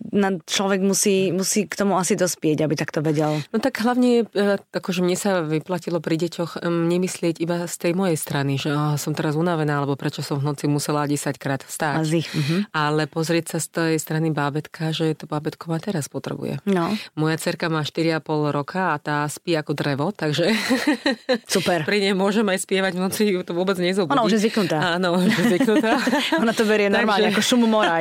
človek 0.47 0.81
musí 0.81 1.18
musí, 1.29 1.67
k 1.67 1.75
tomu 1.75 1.99
asi 1.99 2.15
dospieť, 2.15 2.65
aby 2.65 2.73
takto 2.79 3.03
vedel. 3.03 3.43
No 3.51 3.57
tak 3.59 3.79
hlavne, 3.83 4.25
e, 4.31 4.55
akože 4.59 5.05
mne 5.05 5.17
sa 5.19 5.43
vyplatilo 5.45 5.99
pri 5.99 6.15
deťoch 6.15 6.65
nemyslieť 6.65 7.43
iba 7.43 7.67
z 7.67 7.75
tej 7.75 7.91
mojej 7.93 8.17
strany, 8.17 8.55
že 8.55 8.71
oh, 8.71 8.95
som 8.95 9.11
teraz 9.11 9.35
unavená, 9.35 9.83
alebo 9.83 9.99
prečo 9.99 10.23
som 10.25 10.39
v 10.39 10.49
noci 10.49 10.65
musela 10.71 11.03
10 11.05 11.35
krát 11.35 11.61
vstať. 11.61 12.01
Uh-huh. 12.09 12.59
Ale 12.71 13.05
pozrieť 13.05 13.55
sa 13.55 13.59
z 13.59 13.67
tej 13.69 13.93
strany 13.99 14.31
bábetka, 14.31 14.95
že 14.95 15.11
to 15.13 15.27
bábetko 15.27 15.69
ma 15.69 15.77
teraz 15.77 16.07
potrebuje. 16.07 16.63
No. 16.63 16.95
Moja 17.19 17.37
cerka 17.37 17.67
má 17.67 17.83
4,5 17.83 18.55
roka 18.55 18.95
a 18.95 18.97
tá 18.97 19.27
spí 19.27 19.53
ako 19.53 19.75
drevo, 19.75 20.15
takže 20.15 20.55
Super. 21.53 21.83
pri 21.83 21.99
nej 21.99 22.13
môžem 22.15 22.47
aj 22.47 22.63
spievať 22.63 22.93
v 22.95 23.01
noci, 23.03 23.23
to 23.43 23.51
vôbec 23.51 23.75
nezobudí. 23.75 24.15
Ona 24.15 24.23
už 24.23 24.39
je 24.39 24.41
zvyknutá. 24.47 24.97
Áno, 24.97 25.19
už 25.19 25.29
je 25.29 25.45
zvyknutá. 25.57 25.91
Ona 26.43 26.53
to 26.55 26.63
berie 26.63 26.87
normálne 26.87 27.29
takže... 27.29 27.35
ako 27.35 27.41
šumu 27.43 27.67
mora. 27.67 27.99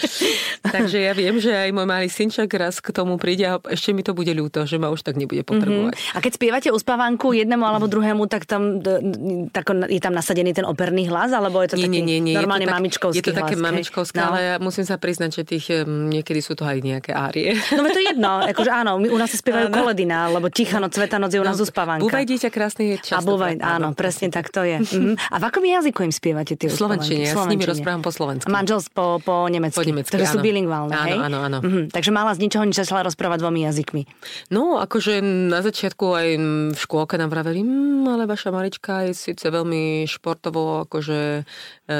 takže 0.74 0.98
ja 1.04 1.12
viem, 1.12 1.36
že 1.36 1.52
aj 1.52 1.70
môj 1.70 1.86
malý 1.86 2.08
syn 2.08 2.31
však 2.32 2.48
raz 2.56 2.80
k 2.80 2.88
tomu 2.96 3.20
príde 3.20 3.44
a 3.44 3.60
ešte 3.68 3.92
mi 3.92 4.00
to 4.00 4.16
bude 4.16 4.32
ľúto, 4.32 4.64
že 4.64 4.80
ma 4.80 4.88
už 4.88 5.04
tak 5.04 5.20
nebude 5.20 5.44
potrebovať. 5.44 5.92
Mm-hmm. 5.92 6.16
A 6.16 6.24
keď 6.24 6.32
spievate 6.32 6.68
uspávanku 6.72 7.36
jednému 7.36 7.62
alebo 7.62 7.84
druhému, 7.84 8.24
tak 8.32 8.48
tam 8.48 8.80
tak 9.52 9.64
je 9.68 10.00
tam 10.00 10.16
nasadený 10.16 10.56
ten 10.56 10.64
operný 10.64 11.12
hlas, 11.12 11.34
alebo 11.36 11.60
je 11.60 11.74
to 11.74 11.76
nie, 11.76 11.86
taký 11.86 12.00
nie, 12.00 12.02
nie, 12.02 12.20
nie. 12.32 12.34
normálne 12.34 12.64
je 12.64 12.68
to 12.68 12.72
tak, 12.72 12.78
mamičkovský 12.80 13.18
Je 13.18 13.24
to 13.24 13.34
také 13.36 13.54
hlas, 13.58 13.66
mamičkovské, 13.68 14.18
no. 14.18 14.26
ale 14.32 14.38
ja 14.40 14.54
musím 14.56 14.84
sa 14.88 14.96
priznať, 14.96 15.30
že 15.36 15.42
tých 15.44 15.66
niekedy 15.84 16.40
sú 16.40 16.56
to 16.56 16.64
aj 16.64 16.78
nejaké 16.80 17.12
árie. 17.12 17.58
No 17.74 17.90
to 17.90 17.98
je 17.98 18.14
jedno, 18.14 18.46
akože 18.46 18.70
áno, 18.70 18.96
my, 19.02 19.08
u 19.10 19.18
nás 19.18 19.28
sa 19.28 19.38
spievajú 19.38 19.68
no. 19.68 19.74
koledina, 19.74 20.30
lebo 20.30 20.46
Tichanoc, 20.48 20.94
Cvetanoc 20.94 21.34
je 21.34 21.40
u 21.42 21.46
nás 21.46 21.58
no, 21.58 21.66
uspávanka. 21.66 22.02
Búvaj 22.06 22.24
dieťa 22.24 22.48
krásny 22.54 22.94
je 22.94 22.96
často. 23.02 23.18
A 23.18 23.26
búvaj, 23.26 23.58
áno, 23.58 23.90
presne 23.92 24.30
tak 24.30 24.54
to 24.54 24.62
je. 24.62 24.78
Mm-hmm. 24.78 25.14
A 25.34 25.36
v 25.40 25.44
akom 25.50 25.64
jazyku 25.66 26.06
im 26.06 26.14
spievate 26.14 26.54
tie 26.54 26.70
slovenčine, 26.70 27.26
ja 27.26 27.34
s 27.34 27.48
nimi 27.50 27.66
rozprávam 27.66 28.06
po 28.06 28.14
slovensku. 28.14 28.46
Manžel 28.46 28.78
po, 28.94 29.18
po 29.18 29.50
nemecky. 29.50 29.74
Po 29.74 29.82
nemecky, 29.82 30.12
Takže 30.14 30.28
sú 30.30 30.38
bilingválne, 30.38 30.94
hej? 30.94 31.18
Áno, 31.18 31.26
áno, 31.26 31.38
áno. 31.42 31.58
Mm-hmm. 31.64 31.84
Takže 31.90 32.10
mala 32.12 32.36
z 32.36 32.44
ničoho 32.44 32.68
nič 32.68 32.76
začala 32.76 33.02
rozprávať 33.08 33.40
dvomi 33.40 33.64
jazykmi. 33.64 34.02
No, 34.52 34.76
akože 34.78 35.24
na 35.24 35.64
začiatku 35.64 36.04
aj 36.12 36.28
v 36.72 36.78
škôlke 36.78 37.16
nám 37.16 37.32
vraveli, 37.32 37.64
mmm, 37.64 38.12
ale 38.12 38.28
vaša 38.28 38.52
Marička 38.52 39.08
je 39.08 39.16
síce 39.16 39.48
veľmi 39.48 40.04
športovo 40.04 40.84
akože 40.84 41.20
e, 41.40 41.42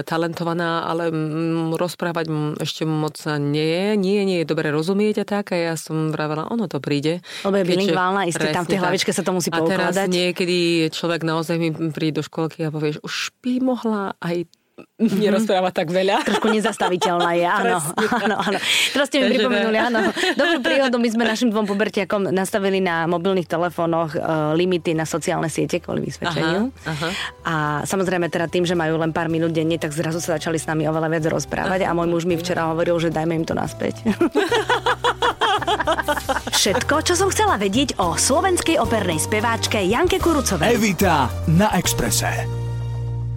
talentovaná, 0.05 0.85
ale 0.85 1.09
mm, 1.09 1.75
rozprávať 1.81 2.29
ešte 2.61 2.85
moc 2.85 3.17
nie 3.41 3.65
je. 3.65 3.87
Nie, 3.97 4.21
nie 4.29 4.39
je 4.45 4.47
dobre 4.47 4.69
rozumieť 4.69 5.25
a 5.25 5.27
tak. 5.27 5.57
A 5.57 5.73
ja 5.73 5.75
som 5.81 6.13
vravela, 6.13 6.53
ono 6.53 6.69
to 6.69 6.79
príde. 6.79 7.25
Lebo 7.43 7.57
je 7.57 7.65
bilingválna, 7.65 8.29
isté 8.29 8.53
tam 8.53 8.69
v 8.69 8.77
tej 8.77 8.81
hlavičke 8.85 9.11
sa 9.11 9.25
to 9.25 9.33
musí 9.33 9.49
poukladať. 9.49 9.73
A 9.73 9.95
teraz 9.97 9.97
niekedy 10.13 10.93
človek 10.93 11.25
naozaj 11.25 11.57
mi 11.57 11.73
príde 11.91 12.21
do 12.21 12.23
školky 12.23 12.69
a 12.69 12.75
povie, 12.75 12.99
že 12.99 13.01
už 13.01 13.33
by 13.41 13.55
mohla 13.65 14.13
aj 14.21 14.45
mm-hmm. 14.79 15.21
nerozpráva 15.21 15.71
tak 15.71 15.93
veľa. 15.93 16.25
Trošku 16.25 16.49
nezastaviteľná 16.49 17.31
je, 17.37 17.47
áno. 17.47 17.77
áno, 18.25 18.37
áno. 18.41 18.59
Teraz 18.93 19.07
ste 19.13 19.23
mi 19.23 19.37
pripomenuli, 19.37 19.79
áno. 19.79 20.01
Dobrú 20.39 20.59
príhodu, 20.65 20.97
my 20.97 21.09
sme 21.09 21.25
našim 21.29 21.49
dvom 21.53 21.67
pubertiakom 21.69 22.33
nastavili 22.33 22.81
na 22.81 23.05
mobilných 23.09 23.49
telefónoch 23.49 24.17
uh, 24.17 24.53
limity 24.57 24.97
na 24.97 25.05
sociálne 25.05 25.53
siete 25.53 25.81
kvôli 25.83 26.09
vysvedčeniu. 26.09 26.73
Aha, 26.73 26.93
aha. 26.93 27.09
A 27.45 27.55
samozrejme 27.85 28.29
teda 28.33 28.49
tým, 28.49 28.65
že 28.65 28.73
majú 28.73 28.97
len 28.97 29.13
pár 29.13 29.29
minút 29.29 29.53
denne, 29.53 29.77
tak 29.77 29.93
zrazu 29.93 30.21
sa 30.23 30.37
začali 30.41 30.57
s 30.57 30.65
nami 30.69 30.89
oveľa 30.89 31.09
viac 31.13 31.25
rozprávať 31.29 31.85
a 31.85 31.91
môj 31.93 32.09
muž 32.09 32.25
mi 32.25 32.37
včera 32.41 32.73
hovoril, 32.73 32.97
že 33.01 33.13
dajme 33.13 33.37
im 33.37 33.45
to 33.45 33.53
naspäť. 33.53 34.01
Všetko, 36.53 37.03
čo 37.03 37.15
som 37.19 37.29
chcela 37.33 37.59
vedieť 37.59 37.99
o 37.99 38.15
slovenskej 38.15 38.79
opernej 38.79 39.19
speváčke 39.19 39.83
Janke 39.83 40.23
Kurucovej. 40.23 40.79
Evita 40.79 41.27
na 41.51 41.75
Exprese. 41.75 42.62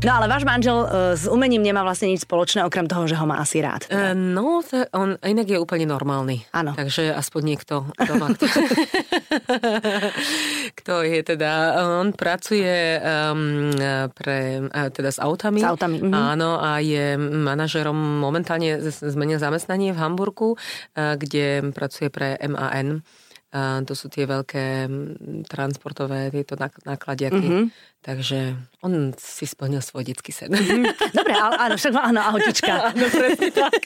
No 0.03 0.11
ale 0.11 0.27
váš 0.27 0.43
manžel 0.43 0.75
uh, 0.75 1.15
s 1.15 1.23
umením 1.23 1.63
nemá 1.63 1.79
vlastne 1.79 2.11
nič 2.11 2.27
spoločné, 2.27 2.67
okrem 2.67 2.83
toho, 2.83 3.07
že 3.07 3.15
ho 3.15 3.23
má 3.23 3.39
asi 3.39 3.63
rád. 3.63 3.87
Uh, 3.87 4.11
no, 4.11 4.59
to, 4.59 4.83
on 4.91 5.15
inak 5.23 5.47
je 5.47 5.55
úplne 5.55 5.87
normálny. 5.87 6.43
Áno. 6.51 6.75
Takže 6.75 7.15
aspoň 7.15 7.41
niekto 7.55 7.87
doma, 8.03 8.35
kto, 8.35 8.45
kto 10.83 10.93
je 11.07 11.19
teda, 11.23 11.51
on 12.01 12.11
pracuje 12.11 12.99
um, 12.99 13.71
pre, 14.11 14.67
teda 14.91 15.09
s 15.15 15.19
autami. 15.23 15.63
S 15.63 15.69
autami. 15.71 16.03
Mhm. 16.03 16.11
Áno, 16.11 16.59
a 16.59 16.83
je 16.83 17.15
manažerom 17.17 17.95
momentálne 17.95 18.83
zmenil 18.89 19.39
zamestnanie 19.39 19.95
v 19.95 20.01
Hamburgu, 20.03 20.59
uh, 20.59 21.15
kde 21.15 21.71
pracuje 21.71 22.11
pre 22.11 22.35
MAN. 22.43 22.99
Uh, 23.55 23.79
to 23.87 23.95
sú 23.95 24.11
tie 24.11 24.27
veľké 24.27 24.91
transportové 25.47 26.27
tieto 26.27 26.59
nákladiaky. 26.59 27.47
Mm-hmm. 27.47 27.65
Takže 28.05 28.53
on 28.85 29.17
si 29.17 29.49
splnil 29.49 29.81
svoj 29.81 30.05
detský 30.05 30.29
sen. 30.29 30.53
Mm, 30.53 30.93
dobre, 31.09 31.33
ale, 31.33 31.57
áno, 31.57 31.73
však 31.73 31.93
áno, 31.97 32.21
ahodička. 32.21 32.73
áno, 32.93 33.05
tak. 33.49 33.81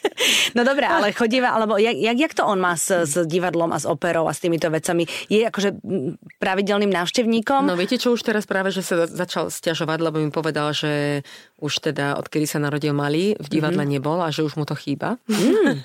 No 0.52 0.68
dobre, 0.68 0.84
ale 0.92 1.16
chodíva, 1.16 1.56
alebo 1.56 1.80
jak, 1.80 1.96
jak, 1.96 2.18
jak 2.20 2.34
to 2.36 2.44
on 2.44 2.60
má 2.60 2.76
s, 2.76 2.92
s 2.92 3.16
divadlom 3.24 3.72
a 3.72 3.80
s 3.80 3.88
operou 3.88 4.28
a 4.28 4.36
s 4.36 4.44
týmito 4.44 4.68
vecami? 4.68 5.08
Je 5.32 5.48
akože 5.48 5.80
pravidelným 6.36 6.92
návštevníkom? 6.92 7.64
No 7.64 7.80
viete 7.80 7.96
čo, 7.96 8.12
už 8.12 8.28
teraz 8.28 8.44
práve, 8.44 8.76
že 8.76 8.84
sa 8.84 9.08
začal 9.08 9.48
stiažovať, 9.48 10.04
lebo 10.04 10.20
mi 10.20 10.36
povedal, 10.36 10.76
že 10.76 11.24
už 11.64 11.80
teda, 11.80 12.20
odkedy 12.20 12.44
sa 12.44 12.60
narodil 12.60 12.92
malý, 12.92 13.40
v 13.40 13.48
divadle 13.48 13.84
mm-hmm. 13.84 14.04
nebol 14.04 14.20
a 14.20 14.32
že 14.36 14.44
už 14.44 14.60
mu 14.60 14.68
to 14.68 14.76
chýba. 14.76 15.16
Mm, 15.32 15.80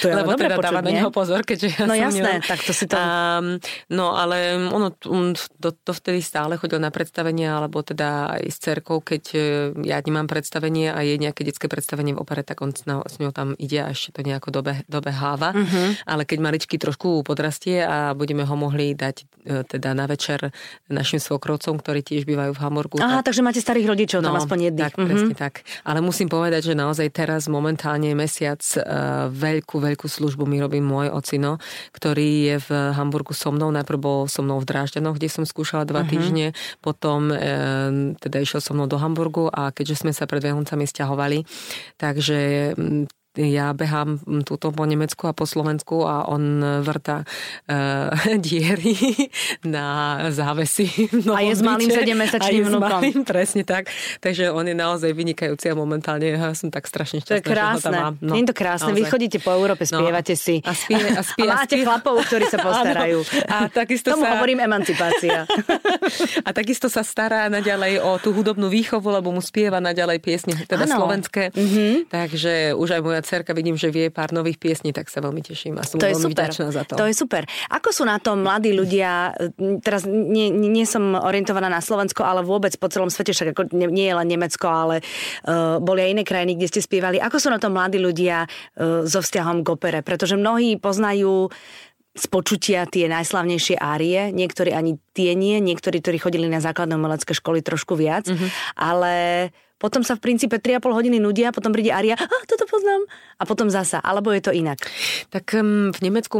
to 0.00 0.04
je 0.08 0.14
lebo 0.20 0.36
teda 0.36 0.60
dáva 0.60 0.84
na 0.84 0.92
neho 0.92 1.08
pozor, 1.08 1.40
keďže 1.40 1.72
ja 1.72 1.84
No 1.88 1.96
jasné, 1.96 2.44
ňou... 2.44 2.48
tak 2.48 2.60
to 2.64 2.72
si 2.76 2.84
to... 2.84 2.96
Um, 2.96 3.56
no 3.88 4.12
ale 4.12 4.60
ono 4.60 4.92
to, 4.92 5.72
to 5.72 5.92
vtedy 5.96 6.20
stále 6.20 6.56
chodil 6.60 6.80
na 6.80 6.92
predstavenia 6.92 7.60
alebo 7.60 7.77
alebo 7.78 7.94
teda 7.94 8.42
aj 8.42 8.50
s 8.50 8.58
cerkou, 8.58 8.98
keď 8.98 9.22
e, 9.38 9.40
ja 9.86 10.02
nemám 10.02 10.26
predstavenie 10.26 10.90
a 10.90 10.98
je 11.06 11.14
nejaké 11.14 11.46
detské 11.46 11.70
predstavenie 11.70 12.10
v 12.10 12.18
opere, 12.18 12.42
tak 12.42 12.58
on 12.58 12.74
s 12.74 12.82
ňou 12.90 13.30
tam 13.30 13.54
ide 13.54 13.78
a 13.86 13.94
ešte 13.94 14.18
to 14.18 14.26
nejako 14.26 14.50
dobe, 14.50 14.82
dobeháva. 14.90 15.54
Uh-huh. 15.54 15.94
Ale 16.02 16.26
keď 16.26 16.38
maličky 16.42 16.74
trošku 16.74 17.22
podrastie 17.22 17.86
a 17.86 18.18
budeme 18.18 18.42
ho 18.42 18.54
mohli 18.58 18.98
dať 18.98 19.16
e, 19.22 19.62
teda 19.62 19.94
na 19.94 20.10
večer 20.10 20.50
našim 20.90 21.22
svokrovcom, 21.22 21.78
ktorí 21.78 22.02
tiež 22.02 22.26
bývajú 22.26 22.50
v 22.50 22.60
Hamburgu. 22.66 22.96
Aha, 22.98 23.22
tak... 23.22 23.30
takže 23.30 23.46
máte 23.46 23.62
starých 23.62 23.94
rodičov 23.94 24.26
no, 24.26 24.34
tam 24.34 24.42
aspoň 24.42 24.74
jedných. 24.74 24.90
Tak, 24.90 24.94
uh-huh. 24.98 25.06
presne 25.06 25.34
tak. 25.38 25.54
Ale 25.86 26.02
musím 26.02 26.26
povedať, 26.26 26.66
že 26.66 26.74
naozaj 26.74 27.14
teraz 27.14 27.46
momentálne 27.46 28.10
mesiac 28.18 28.58
uh, 28.74 29.30
veľkú, 29.30 29.78
veľkú 29.78 30.10
službu 30.10 30.50
mi 30.50 30.58
robí 30.58 30.82
môj 30.82 31.14
ocino, 31.14 31.62
ktorý 31.94 32.28
je 32.50 32.56
v 32.58 32.68
Hamburgu 32.98 33.38
so 33.38 33.54
mnou. 33.54 33.70
Najprv 33.70 33.98
bol 34.02 34.20
so 34.26 34.42
mnou 34.42 34.58
v 34.58 34.66
Drážďanoch, 34.66 35.14
kde 35.14 35.30
som 35.30 35.46
skúšala 35.46 35.86
dva 35.86 36.02
uh-huh. 36.02 36.10
týždne, 36.10 36.46
potom 36.82 37.28
Ehm, 37.28 37.67
teda 38.18 38.36
išiel 38.42 38.60
so 38.62 38.72
mnou 38.72 38.86
do 38.86 39.00
Hamburgu 39.00 39.50
a 39.50 39.70
keďže 39.74 40.06
sme 40.06 40.12
sa 40.14 40.28
pred 40.28 40.42
Vianoncami 40.42 40.84
stiahovali, 40.86 41.44
takže 41.98 42.72
ja 43.38 43.70
behám 43.70 44.18
túto 44.42 44.74
po 44.74 44.82
Nemecku 44.82 45.30
a 45.30 45.32
po 45.32 45.46
Slovensku 45.46 46.02
a 46.02 46.26
on 46.26 46.58
vrta 46.82 47.22
uh, 47.22 48.10
diery 48.44 48.98
na 49.62 50.18
závesy. 50.34 50.90
A 51.30 51.46
je 51.46 51.54
s 51.54 51.62
malým 51.62 51.86
7-mesačným 51.86 52.66
vnúkom. 52.66 53.00
presne 53.30 53.62
tak. 53.62 53.94
Takže 54.18 54.50
on 54.50 54.66
je 54.66 54.74
naozaj 54.74 55.14
vynikajúci 55.14 55.70
a 55.70 55.74
momentálne 55.78 56.34
ja 56.34 56.50
som 56.58 56.74
tak 56.74 56.90
strašne 56.90 57.22
šťastná, 57.22 57.38
To 57.38 57.38
je 57.38 57.44
krásne. 57.46 57.84
Tam 57.86 57.92
mám. 57.94 58.14
No, 58.18 58.34
je 58.34 58.42
to 58.50 58.56
krásne. 58.56 58.90
Naozaj. 58.90 59.06
Vy 59.06 59.12
chodíte 59.12 59.38
po 59.38 59.50
Európe, 59.54 59.86
no. 59.86 60.02
spievate 60.02 60.34
no, 60.34 60.42
si. 60.42 60.56
A, 60.66 60.72
spie, 60.74 60.98
a, 60.98 61.22
spie, 61.22 61.46
a 61.52 61.54
máte 61.54 61.76
spie... 61.78 61.84
chlapov, 61.86 62.14
ktorí 62.26 62.44
sa 62.50 62.58
postarajú. 62.66 63.22
a 63.46 63.56
takisto 63.70 64.10
Tomu 64.18 64.26
sa... 64.26 64.34
hovorím 64.34 64.66
emancipácia. 64.66 65.46
a 66.42 66.50
takisto 66.50 66.90
sa 66.90 67.06
stará 67.06 67.46
naďalej 67.46 68.02
o 68.02 68.18
tú 68.18 68.34
hudobnú 68.34 68.66
výchovu, 68.66 69.14
lebo 69.14 69.30
mu 69.30 69.38
spieva 69.38 69.78
naďalej 69.78 70.18
piesne, 70.18 70.54
teda 70.66 70.90
ano. 70.90 71.04
slovenské. 71.04 71.54
Mm-hmm. 71.54 71.92
Takže 72.10 72.54
už 72.74 72.88
aj 72.98 73.02
moja 73.04 73.20
cerka 73.28 73.52
vidím, 73.52 73.76
že 73.76 73.92
vie 73.92 74.08
pár 74.08 74.32
nových 74.32 74.56
piesní, 74.56 74.96
tak 74.96 75.12
sa 75.12 75.20
veľmi 75.20 75.44
teším 75.44 75.76
a 75.76 75.84
som 75.84 76.00
to 76.00 76.08
veľmi 76.08 76.32
super. 76.32 76.48
vďačná 76.48 76.68
za 76.72 76.82
to. 76.88 76.96
To 76.96 77.04
je 77.04 77.12
super. 77.12 77.44
Ako 77.68 77.92
sú 77.92 78.08
na 78.08 78.16
tom 78.16 78.40
mladí 78.40 78.72
ľudia, 78.72 79.36
teraz 79.84 80.08
nie, 80.08 80.48
nie 80.48 80.88
som 80.88 81.12
orientovaná 81.12 81.68
na 81.68 81.84
Slovensko, 81.84 82.24
ale 82.24 82.40
vôbec 82.40 82.72
po 82.80 82.88
celom 82.88 83.12
svete, 83.12 83.36
však 83.36 83.52
ako 83.52 83.62
nie, 83.76 83.92
nie 83.92 84.06
je 84.08 84.14
len 84.16 84.28
Nemecko, 84.32 84.66
ale 84.72 84.96
uh, 85.04 85.76
boli 85.76 86.08
aj 86.08 86.10
iné 86.16 86.24
krajiny, 86.24 86.56
kde 86.56 86.70
ste 86.72 86.80
spievali. 86.80 87.20
Ako 87.20 87.36
sú 87.36 87.52
na 87.52 87.60
tom 87.60 87.76
mladí 87.76 88.00
ľudia 88.00 88.48
uh, 88.48 89.04
so 89.04 89.20
vzťahom 89.20 89.60
k 89.60 89.68
opere? 89.68 90.00
Pretože 90.00 90.40
mnohí 90.40 90.80
poznajú 90.80 91.52
z 92.18 92.26
počutia 92.26 92.82
tie 92.90 93.06
najslavnejšie 93.06 93.78
árie, 93.78 94.34
niektorí 94.34 94.74
ani 94.74 94.98
tie 95.14 95.38
nie, 95.38 95.62
niektorí, 95.62 96.02
ktorí 96.02 96.18
chodili 96.18 96.50
na 96.50 96.58
základné 96.58 96.98
umelecké 96.98 97.30
školy 97.30 97.62
trošku 97.62 97.94
viac, 97.94 98.26
mm-hmm. 98.26 98.48
ale 98.74 99.14
potom 99.78 100.02
sa 100.02 100.18
v 100.18 100.26
princípe 100.26 100.58
3,5 100.58 100.90
hodiny 100.90 101.18
nudia, 101.22 101.54
potom 101.54 101.70
príde 101.70 101.94
Aria, 101.94 102.18
a 102.18 102.44
toto 102.44 102.66
poznám, 102.66 103.06
a 103.38 103.42
potom 103.46 103.70
zasa, 103.70 104.02
alebo 104.02 104.34
je 104.34 104.42
to 104.42 104.52
inak? 104.52 104.82
Tak 105.30 105.54
v 105.94 105.98
Nemecku, 106.02 106.38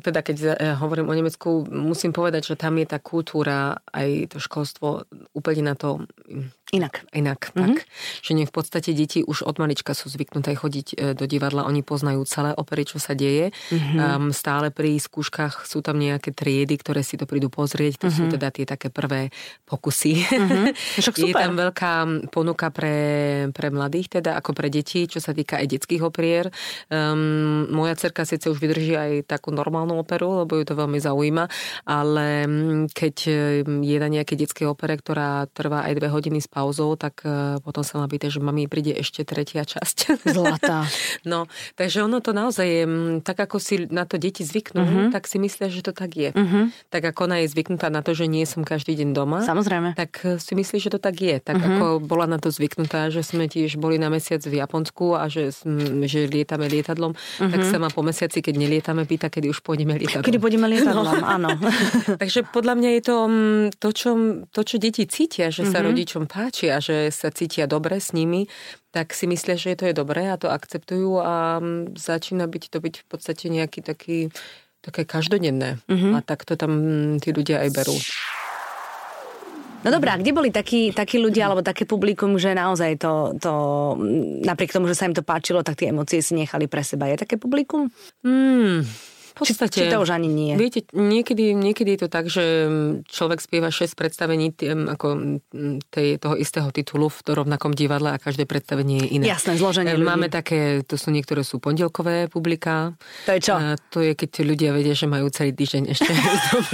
teda 0.00 0.24
keď 0.24 0.36
e, 0.56 0.72
hovorím 0.80 1.12
o 1.12 1.14
Nemecku, 1.14 1.68
musím 1.68 2.16
povedať, 2.16 2.52
že 2.52 2.56
tam 2.56 2.80
je 2.80 2.86
tá 2.88 2.98
kultúra, 2.98 3.76
aj 3.92 4.32
to 4.32 4.38
školstvo 4.40 5.04
úplne 5.36 5.68
na 5.68 5.74
to 5.76 6.08
Inak. 6.72 7.04
Inak, 7.12 7.52
mm-hmm. 7.52 7.60
tak. 7.76 7.84
Že 8.24 8.32
nie 8.32 8.46
v 8.48 8.54
podstate 8.56 8.96
deti 8.96 9.20
už 9.20 9.44
od 9.44 9.60
malička 9.60 9.92
sú 9.92 10.08
zvyknuté 10.08 10.56
chodiť 10.56 10.86
e, 10.96 11.12
do 11.12 11.28
divadla, 11.28 11.68
oni 11.68 11.84
poznajú 11.84 12.24
celé 12.24 12.56
opery, 12.56 12.88
čo 12.88 12.96
sa 12.96 13.12
deje. 13.12 13.52
Mm-hmm. 13.68 14.00
Um, 14.00 14.32
stále 14.32 14.72
pri 14.72 14.96
skúškach 14.96 15.68
sú 15.68 15.84
tam 15.84 16.00
nejaké 16.00 16.32
triedy, 16.32 16.80
ktoré 16.80 17.04
si 17.04 17.20
to 17.20 17.28
prídu 17.28 17.52
pozrieť. 17.52 18.00
To 18.00 18.08
mm-hmm. 18.08 18.16
sú 18.16 18.32
teda 18.32 18.48
tie 18.48 18.64
také 18.64 18.88
prvé 18.88 19.28
pokusy. 19.68 20.24
Mm-hmm. 20.32 20.64
Je 21.28 21.36
tam 21.36 21.60
veľká 21.60 21.92
ponuka 22.32 22.72
pre, 22.72 22.96
pre 23.52 23.68
mladých, 23.68 24.24
teda 24.24 24.40
ako 24.40 24.56
pre 24.56 24.72
deti, 24.72 25.04
čo 25.04 25.20
sa 25.20 25.36
týka 25.36 25.60
aj 25.60 25.76
detských 25.76 26.00
oprier. 26.00 26.48
Um, 26.88 27.68
moja 27.68 28.00
cerka 28.00 28.24
síce 28.24 28.48
už 28.48 28.56
vydrží 28.56 28.96
aj 28.96 29.12
takú 29.28 29.52
normálnu 29.52 30.00
operu, 30.00 30.40
lebo 30.40 30.56
ju 30.56 30.64
to 30.64 30.72
veľmi 30.72 30.96
zaujíma, 30.96 31.44
ale 31.84 32.48
keď 32.96 33.14
je 33.84 33.96
na 34.00 34.08
nejaké 34.08 34.40
detské 34.40 34.64
opere, 34.64 34.96
ktorá 34.96 35.44
trvá 35.52 35.84
aj 35.84 36.00
dve 36.00 36.08
hodiny 36.08 36.40
spá 36.40 36.61
pauzou, 36.62 36.94
tak 36.94 37.26
e, 37.26 37.58
potom 37.58 37.82
sa 37.82 37.98
ma 37.98 38.06
pýta, 38.06 38.30
že 38.30 38.38
mami 38.38 38.70
príde 38.70 38.94
ešte 38.94 39.26
tretia 39.26 39.66
časť. 39.66 40.14
Zlatá. 40.38 40.86
no, 41.26 41.50
takže 41.74 42.06
ono 42.06 42.22
to 42.22 42.30
naozaj 42.30 42.62
je, 42.62 42.84
tak 43.26 43.42
ako 43.42 43.58
si 43.58 43.90
na 43.90 44.06
to 44.06 44.22
deti 44.22 44.46
zvyknú, 44.46 44.78
uh-huh. 44.78 45.08
tak 45.10 45.26
si 45.26 45.42
myslia, 45.42 45.66
že 45.66 45.82
to 45.82 45.90
tak 45.90 46.14
je. 46.14 46.30
Uh-huh. 46.30 46.70
Tak 46.94 47.02
ako 47.10 47.26
ona 47.26 47.42
je 47.42 47.50
zvyknutá 47.50 47.90
na 47.90 48.06
to, 48.06 48.14
že 48.14 48.30
nie 48.30 48.46
som 48.46 48.62
každý 48.62 48.94
deň 48.94 49.10
doma. 49.10 49.42
Samozrejme. 49.42 49.98
Tak 49.98 50.12
e, 50.22 50.26
si 50.38 50.54
myslí, 50.54 50.78
že 50.78 50.94
to 50.94 51.02
tak 51.02 51.18
je. 51.18 51.42
Tak 51.42 51.58
uh-huh. 51.58 51.66
ako 51.74 51.86
bola 52.06 52.30
na 52.30 52.38
to 52.38 52.54
zvyknutá, 52.54 53.10
že 53.10 53.26
sme 53.26 53.50
tiež 53.50 53.82
boli 53.82 53.98
na 53.98 54.06
mesiac 54.06 54.40
v 54.46 54.62
Japonsku 54.62 55.18
a 55.18 55.26
že, 55.26 55.50
že 56.06 56.30
lietame 56.30 56.70
lietadlom, 56.70 57.12
uh-huh. 57.18 57.50
tak 57.50 57.60
sa 57.66 57.82
ma 57.82 57.90
po 57.90 58.06
mesiaci, 58.06 58.38
keď 58.38 58.54
nelietame, 58.54 59.02
pýta, 59.02 59.26
kedy 59.26 59.50
už 59.50 59.66
pôjdeme 59.66 59.98
lietadlom. 59.98 60.26
Kedy 60.30 60.38
pôjdeme 60.38 60.70
lietadlom, 60.78 61.18
no. 61.18 61.26
áno. 61.26 61.48
takže 62.22 62.46
podľa 62.46 62.74
mňa 62.78 62.90
je 62.94 63.02
to 63.02 63.16
to, 63.78 63.88
čo, 63.90 64.10
to, 64.52 64.60
čo 64.62 64.76
deti 64.78 65.08
cítia, 65.08 65.50
že 65.50 65.66
sa 65.66 65.80
uh-huh. 65.80 65.90
rodičom 65.90 66.24
páči 66.28 66.51
páči 66.52 66.68
a 66.68 66.84
že 66.84 67.08
sa 67.08 67.32
cítia 67.32 67.64
dobre 67.64 67.96
s 67.96 68.12
nimi, 68.12 68.44
tak 68.92 69.16
si 69.16 69.24
myslia, 69.24 69.56
že 69.56 69.72
to 69.72 69.88
je 69.88 69.96
dobré 69.96 70.28
a 70.28 70.36
to 70.36 70.52
akceptujú 70.52 71.16
a 71.24 71.64
mm, 71.64 71.96
začína 71.96 72.44
byť 72.44 72.68
to 72.68 72.78
byť 72.84 72.94
v 73.00 73.06
podstate 73.08 73.48
nejaký 73.48 73.80
taký 73.80 74.28
také 74.84 75.08
každodenné. 75.08 75.80
Mm-hmm. 75.88 76.12
A 76.12 76.20
tak 76.20 76.44
to 76.44 76.60
tam 76.60 76.76
mm, 76.76 77.24
tí 77.24 77.32
ľudia 77.32 77.64
aj 77.64 77.70
berú. 77.72 77.96
No 79.82 79.90
dobrá, 79.90 80.14
kde 80.14 80.30
boli 80.30 80.54
takí, 80.54 80.94
takí 80.94 81.18
ľudia 81.18 81.50
alebo 81.50 81.58
také 81.58 81.82
publikum, 81.88 82.38
že 82.38 82.54
naozaj 82.54 83.00
to, 83.00 83.34
to, 83.40 83.52
mm, 83.96 84.44
napriek 84.44 84.76
tomu, 84.76 84.86
že 84.90 84.98
sa 84.98 85.08
im 85.08 85.16
to 85.16 85.24
páčilo, 85.24 85.64
tak 85.64 85.80
tie 85.80 85.88
emócie 85.88 86.20
si 86.20 86.36
nechali 86.36 86.68
pre 86.68 86.84
seba. 86.84 87.08
Je 87.08 87.16
také 87.16 87.40
publikum? 87.40 87.88
Hmm, 88.20 88.84
podstate... 89.34 89.72
Či, 89.72 89.88
či 89.88 89.92
to 89.92 90.04
už 90.04 90.12
ani 90.12 90.28
nie? 90.28 90.52
Viete, 90.58 90.84
niekedy, 90.92 91.56
niekedy 91.56 91.96
je 91.96 92.00
to 92.04 92.08
tak, 92.12 92.28
že 92.28 92.44
človek 93.08 93.40
spieva 93.40 93.72
6 93.72 93.96
predstavení 93.96 94.52
tým, 94.52 94.90
ako 94.92 95.40
tej, 95.88 96.20
toho 96.20 96.34
istého 96.36 96.68
titulu 96.74 97.08
v 97.08 97.18
rovnakom 97.32 97.72
divadle 97.72 98.12
a 98.12 98.20
každé 98.20 98.44
predstavenie 98.44 99.06
je 99.06 99.08
iné. 99.16 99.24
Jasné, 99.30 99.56
zloženie 99.56 99.96
ľudí. 99.96 100.04
Máme 100.04 100.28
také, 100.28 100.84
to 100.84 101.00
sú 101.00 101.08
niektoré 101.08 101.40
sú 101.46 101.62
pondelkové 101.62 102.28
publika. 102.28 102.92
To 103.24 103.32
je 103.32 103.40
čo? 103.40 103.54
A 103.56 103.78
to 103.90 104.04
je, 104.04 104.12
keď 104.12 104.44
ľudia 104.44 104.70
vedia, 104.76 104.92
že 104.92 105.06
majú 105.08 105.32
celý 105.32 105.56
týždeň 105.56 105.82
ešte 105.94 106.12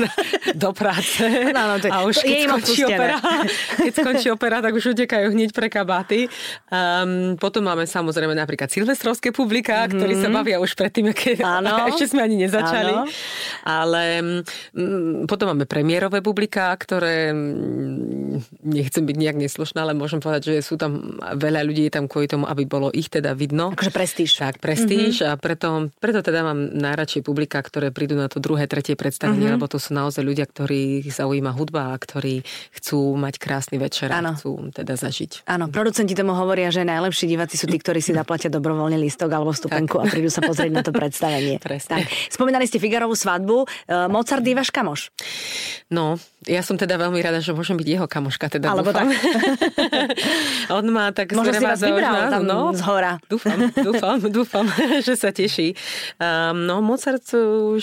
do, 0.63 0.71
práce. 0.75 1.23
No, 1.55 1.63
no, 1.71 1.75
to, 1.79 1.87
a 1.93 2.03
už 2.03 2.19
to 2.19 2.27
keď 2.27 2.39
skončí 2.49 2.81
opera, 2.85 3.17
keď 3.79 3.93
skončí 3.93 4.29
opera, 4.33 4.57
tak 4.65 4.73
už 4.75 4.97
utekajú 4.97 5.27
hneď 5.37 5.51
pre 5.53 5.69
kabáty. 5.71 6.27
Um, 6.73 7.37
potom 7.37 7.69
máme 7.69 7.85
samozrejme 7.85 8.35
napríklad 8.35 8.73
silvestrovské 8.73 9.31
publika, 9.31 9.85
mm-hmm. 9.85 9.95
ktorí 9.95 10.15
sa 10.19 10.29
bavia 10.33 10.57
už 10.59 10.75
predtým, 10.75 11.13
keď 11.13 11.45
ešte 11.95 12.15
sme 12.17 12.25
ani 12.25 12.48
nezačali. 12.49 12.93
Áno. 12.97 13.05
Ale 13.69 14.03
m, 14.25 15.29
potom 15.29 15.53
máme 15.53 15.69
premiérové 15.69 16.25
publika, 16.25 16.73
ktoré 16.75 17.31
m, 17.37 18.41
nechcem 18.65 19.05
byť 19.05 19.17
nejak 19.17 19.37
neslušná, 19.37 19.85
ale 19.85 19.93
môžem 19.93 20.19
povedať, 20.19 20.57
že 20.57 20.65
sú 20.65 20.81
tam 20.81 21.21
veľa 21.21 21.63
ľudí 21.69 21.87
je 21.87 21.93
tam 21.93 22.09
kvôli 22.09 22.27
tomu, 22.27 22.49
aby 22.49 22.65
bolo 22.65 22.89
ich 22.91 23.13
teda 23.13 23.37
vidno. 23.37 23.73
Akože 23.77 23.93
prestíž. 23.93 24.35
Tak, 24.39 24.59
prestíž 24.59 25.21
mm-hmm. 25.21 25.33
a 25.35 25.41
preto, 25.41 25.93
preto 26.01 26.21
teda 26.25 26.41
mám 26.43 26.59
najradšej 26.73 27.23
publika, 27.23 27.61
ktoré 27.61 27.93
prídu 27.93 28.17
na 28.17 28.33
to 28.33 28.41
druhé, 28.41 28.65
tretie 28.65 28.97
predstavenie, 28.97 29.53
mm-hmm. 29.53 29.61
lebo 29.61 29.67
to 29.69 29.77
sú 29.77 29.93
naozaj 29.93 30.25
ľudia, 30.25 30.49
ktorí 30.49 31.05
zaujíma 31.09 31.53
hudba 31.53 31.93
a 31.93 31.97
ktorí 31.97 32.43
chcú 32.73 33.15
mať 33.19 33.35
krásny 33.37 33.77
večer 33.77 34.09
a 34.09 34.21
chcú 34.35 34.71
teda 34.73 34.95
zažiť. 34.95 35.49
Áno, 35.51 35.69
producenti 35.69 36.15
tomu 36.15 36.33
hovoria, 36.37 36.69
že 36.73 36.87
najlepší 36.87 37.27
diváci 37.29 37.59
sú 37.59 37.67
tí, 37.67 37.77
ktorí 37.81 37.99
si 37.99 38.15
zaplatia 38.15 38.53
dobrovoľne 38.53 38.97
listok 39.01 39.31
alebo 39.33 39.51
stupenku 39.51 39.99
tak. 39.99 40.05
a 40.07 40.13
prídu 40.13 40.31
sa 40.31 40.41
pozrieť 40.45 40.73
na 40.73 40.83
to 40.85 40.93
predstavenie. 40.95 41.61
Presne. 41.67 42.05
Tak. 42.05 42.07
Spomínali 42.39 42.71
ste 42.71 42.79
Figarovú 42.79 43.19
svadbu. 43.19 43.67
E, 43.67 44.07
Mozart 44.07 44.47
je 44.47 44.55
váš 44.55 44.71
kamoš? 44.71 45.11
No, 45.91 46.23
ja 46.47 46.63
som 46.63 46.79
teda 46.79 46.95
veľmi 46.95 47.19
rada, 47.19 47.43
že 47.43 47.51
môžem 47.51 47.75
byť 47.75 47.89
jeho 47.99 48.07
kamoška. 48.07 48.47
Teda 48.47 48.71
Alebo 48.71 48.95
dúfam. 48.95 49.11
tak. 49.11 49.19
On 50.79 50.87
má 50.87 51.11
tak 51.11 51.35
Možno 51.35 51.51
si 51.59 51.67
vás 51.67 51.83
vybral 51.83 52.31
tam 52.31 52.47
no, 52.47 52.71
z 52.71 52.87
hora. 52.87 53.19
Dúfam, 53.27 53.59
dúfam, 53.75 54.23
dúfam, 54.39 54.67
že 55.03 55.19
sa 55.19 55.35
teší. 55.35 55.75
Um, 56.23 56.63
no, 56.63 56.79
Mozart 56.79 57.27
už 57.35 57.83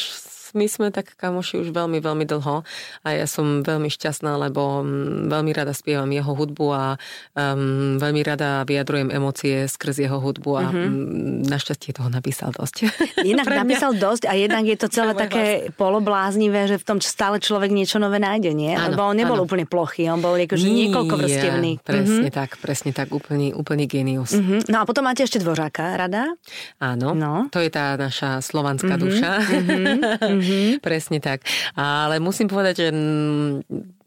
my 0.55 0.65
sme 0.71 0.88
tak 0.89 1.13
kamoši 1.19 1.62
už 1.62 1.75
veľmi, 1.75 2.00
veľmi 2.00 2.25
dlho 2.25 2.63
a 3.03 3.07
ja 3.12 3.27
som 3.27 3.62
veľmi 3.62 3.91
šťastná, 3.91 4.39
lebo 4.39 4.81
mm, 4.81 5.27
veľmi 5.27 5.51
rada 5.51 5.75
spievam 5.75 6.07
jeho 6.07 6.31
hudbu 6.31 6.65
a 6.71 6.95
um, 7.35 8.00
veľmi 8.00 8.21
rada 8.24 8.63
vyjadrujem 8.63 9.12
emócie 9.12 9.67
skrz 9.67 10.07
jeho 10.07 10.17
hudbu 10.17 10.51
a 10.55 10.63
mm-hmm. 10.71 11.45
našťastie 11.51 11.91
toho 11.91 12.07
napísal 12.07 12.55
dosť. 12.55 12.88
Jednak 13.29 13.45
napísal 13.62 13.91
dosť 14.00 14.31
a 14.31 14.33
jednak 14.33 14.63
je 14.63 14.77
to 14.79 14.88
celé 14.88 15.12
také 15.13 15.67
vlast. 15.67 15.77
polobláznivé, 15.77 16.62
že 16.71 16.77
v 16.79 16.85
tom 16.88 16.97
stále 17.03 17.38
človek 17.43 17.69
niečo 17.69 18.00
nové 18.00 18.17
nájde, 18.17 18.55
nie? 18.55 18.71
Áno, 18.71 18.95
lebo 18.95 19.01
on 19.12 19.15
nebol 19.17 19.38
áno. 19.39 19.45
úplne 19.45 19.67
plochý, 19.67 20.07
on 20.07 20.24
bol 20.24 20.39
akože 20.39 20.63
niekoľko 20.63 21.15
vrstevný. 21.19 21.71
Presne 21.83 22.29
mm-hmm. 22.31 22.39
tak, 22.39 22.57
presne 22.63 22.91
tak, 22.95 23.12
úplný, 23.12 23.51
úplný 23.51 23.85
genius. 23.85 24.33
Mm-hmm. 24.33 24.71
No 24.71 24.81
a 24.81 24.83
potom 24.88 25.03
máte 25.03 25.27
ešte 25.27 25.43
dvořáka, 25.43 26.00
rada? 26.00 26.31
Áno, 26.79 27.12
no. 27.12 27.51
to 27.51 27.59
je 27.59 27.69
tá 27.71 28.00
naša 28.00 28.39
slovanská 28.39 28.95
mm-hmm. 28.95 29.03
duša. 29.03 29.31
Mm-hmm. 29.41 29.95
Mm-hmm. 30.45 30.85
Presne 30.85 31.17
tak. 31.17 31.41
Ale 31.73 32.21
musím 32.21 32.45
povedať, 32.45 32.75
že 32.85 32.89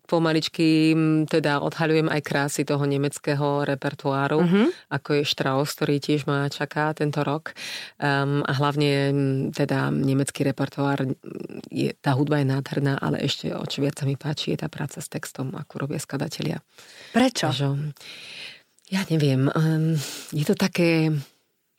pomaličky 0.08 0.96
teda 1.28 1.60
odhaľujem 1.60 2.08
aj 2.08 2.20
krásy 2.24 2.64
toho 2.64 2.88
nemeckého 2.88 3.68
repertoáru, 3.68 4.40
mm-hmm. 4.40 4.66
ako 4.88 5.20
je 5.20 5.22
Strauss, 5.28 5.76
ktorý 5.76 6.00
tiež 6.00 6.24
ma 6.24 6.48
čaká 6.48 6.96
tento 6.96 7.20
rok. 7.20 7.52
Um, 8.00 8.40
a 8.48 8.56
hlavne 8.56 9.12
teda 9.52 9.92
nemecký 9.92 10.48
repertoár, 10.48 11.04
je, 11.68 11.92
tá 12.00 12.16
hudba 12.16 12.40
je 12.40 12.48
nádherná, 12.48 12.96
ale 12.96 13.20
ešte 13.20 13.52
o 13.52 13.60
čo 13.68 13.84
viac 13.84 14.00
sa 14.00 14.08
mi 14.08 14.16
páči 14.16 14.56
je 14.56 14.64
tá 14.64 14.72
práca 14.72 15.04
s 15.04 15.12
textom, 15.12 15.52
ako 15.52 15.84
robia 15.84 16.00
skladatelia. 16.00 16.64
Prečo? 17.12 17.52
Takže, 17.52 17.68
ja 18.88 19.04
neviem, 19.12 19.52
um, 19.52 19.92
je 20.32 20.44
to 20.48 20.56
také 20.56 21.12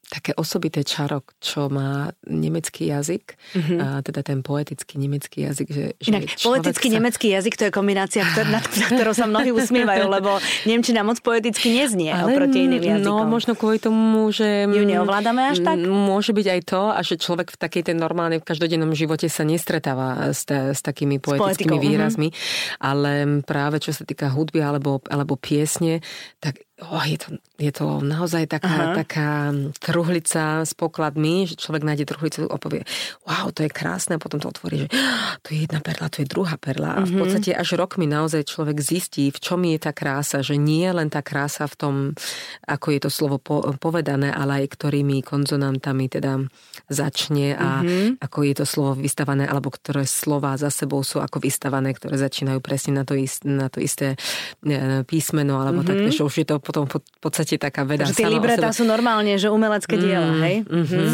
také 0.09 0.33
osobité 0.33 0.81
čarok, 0.81 1.37
čo 1.37 1.69
má 1.69 2.09
nemecký 2.25 2.89
jazyk, 2.89 3.37
mm-hmm. 3.53 3.77
a 3.77 3.87
teda 4.01 4.25
ten 4.25 4.41
poetický 4.41 4.97
nemecký 4.97 5.45
jazyk. 5.45 5.67
Že, 5.69 5.85
že 6.01 6.09
Inak, 6.09 6.23
poetický 6.41 6.89
sa... 6.89 6.93
nemecký 6.97 7.27
jazyk 7.29 7.53
to 7.53 7.63
je 7.69 7.71
kombinácia, 7.71 8.25
ktor- 8.25 8.49
nad 8.49 8.65
ktorou 8.65 9.13
sa 9.13 9.29
mnohí 9.29 9.53
usmievajú, 9.53 10.09
lebo 10.09 10.41
Nemčina 10.65 11.05
moc 11.05 11.21
poeticky 11.21 11.77
neznie 11.77 12.09
Ale, 12.09 12.33
oproti 12.33 12.65
iným 12.65 12.81
jazykom. 12.81 13.05
No, 13.05 13.29
možno 13.29 13.53
kvôli 13.53 13.77
tomu, 13.77 14.33
že... 14.33 14.65
Ju 14.65 14.81
neovládame 14.81 15.53
až 15.53 15.61
tak? 15.61 15.77
Môže 15.77 16.33
byť 16.33 16.47
aj 16.57 16.61
to, 16.65 16.81
a 16.89 16.99
že 17.05 17.21
človek 17.21 17.53
v 17.53 17.57
takej 17.61 17.93
tej 17.93 17.95
normálnej, 18.01 18.41
v 18.41 18.49
každodennom 18.49 18.97
živote 18.97 19.29
sa 19.29 19.45
nestretáva 19.45 20.33
s, 20.33 20.41
ta, 20.49 20.73
s 20.73 20.81
takými 20.81 21.21
poetickými 21.21 21.77
s 21.77 21.83
výrazmi, 21.85 22.27
mm-hmm. 22.33 22.81
ale 22.81 23.11
práve 23.45 23.77
čo 23.77 23.93
sa 23.93 24.09
týka 24.09 24.33
hudby 24.33 24.65
alebo, 24.65 25.05
alebo 25.05 25.37
piesne, 25.37 26.01
tak 26.41 26.65
oh, 26.87 27.03
je, 27.03 27.17
to, 27.19 27.27
je 27.59 27.71
to 27.75 27.99
naozaj 27.99 28.47
taká, 28.47 28.95
taká 28.95 29.51
truhlica 29.83 30.63
s 30.63 30.71
pokladmi, 30.71 31.49
že 31.49 31.59
človek 31.59 31.83
nájde 31.83 32.05
truhlicu 32.07 32.47
a 32.47 32.55
povie, 32.55 32.87
wow, 33.27 33.51
to 33.51 33.67
je 33.67 33.71
krásne 33.71 34.15
a 34.15 34.21
potom 34.21 34.39
to 34.39 34.47
otvorí, 34.47 34.85
že 34.85 34.87
to 35.43 35.51
je 35.51 35.67
jedna 35.67 35.83
perla, 35.83 36.07
to 36.07 36.23
je 36.23 36.27
druhá 36.31 36.55
perla. 36.55 36.99
A 36.99 37.03
v 37.03 37.15
mhm. 37.15 37.19
podstate 37.19 37.51
až 37.51 37.75
rokmi 37.75 38.07
naozaj 38.07 38.47
človek 38.47 38.79
zistí, 38.79 39.27
v 39.29 39.39
čom 39.39 39.59
je 39.67 39.77
tá 39.77 39.91
krása, 39.91 40.39
že 40.39 40.55
nie 40.55 40.87
je 40.87 40.93
len 40.95 41.11
tá 41.11 41.19
krása 41.19 41.67
v 41.67 41.75
tom, 41.75 41.93
ako 42.63 42.87
je 42.95 42.99
to 43.03 43.09
slovo 43.11 43.37
povedané, 43.77 44.31
ale 44.31 44.63
aj 44.63 44.79
ktorými 44.79 45.19
konzonantami 45.23 46.07
teda 46.07 46.39
začne 46.87 47.53
a 47.59 47.83
mm-hmm. 47.83 48.23
ako 48.23 48.39
je 48.47 48.53
to 48.55 48.65
slovo 48.65 48.91
vystavané, 48.95 49.45
alebo 49.45 49.69
ktoré 49.69 50.07
slova 50.07 50.55
za 50.55 50.71
sebou 50.71 51.03
sú 51.03 51.19
ako 51.19 51.43
vystavané, 51.43 51.91
ktoré 51.91 52.15
začínajú 52.15 52.59
presne 52.63 53.01
na 53.01 53.03
to, 53.03 53.13
ist, 53.19 53.43
na 53.43 53.67
to 53.67 53.83
isté 53.83 54.15
e, 54.63 55.03
písmeno, 55.03 55.59
alebo 55.59 55.83
mm-hmm. 55.83 56.09
tak, 56.09 56.15
že 56.15 56.23
už 56.25 56.35
je 56.41 56.47
to 56.47 56.55
potom 56.69 56.85
v 56.85 57.01
podstate 57.17 57.57
taká 57.57 57.81
veda. 57.81 58.05
Že 58.05 58.21
tie 58.21 58.29
libretá 58.29 58.69
sú 58.69 58.85
normálne, 58.85 59.33
že 59.41 59.49
umelecké 59.49 59.97
mm, 59.97 60.01
diela, 60.05 60.33
hej? 60.45 60.55
Mm-hmm. 60.69 61.09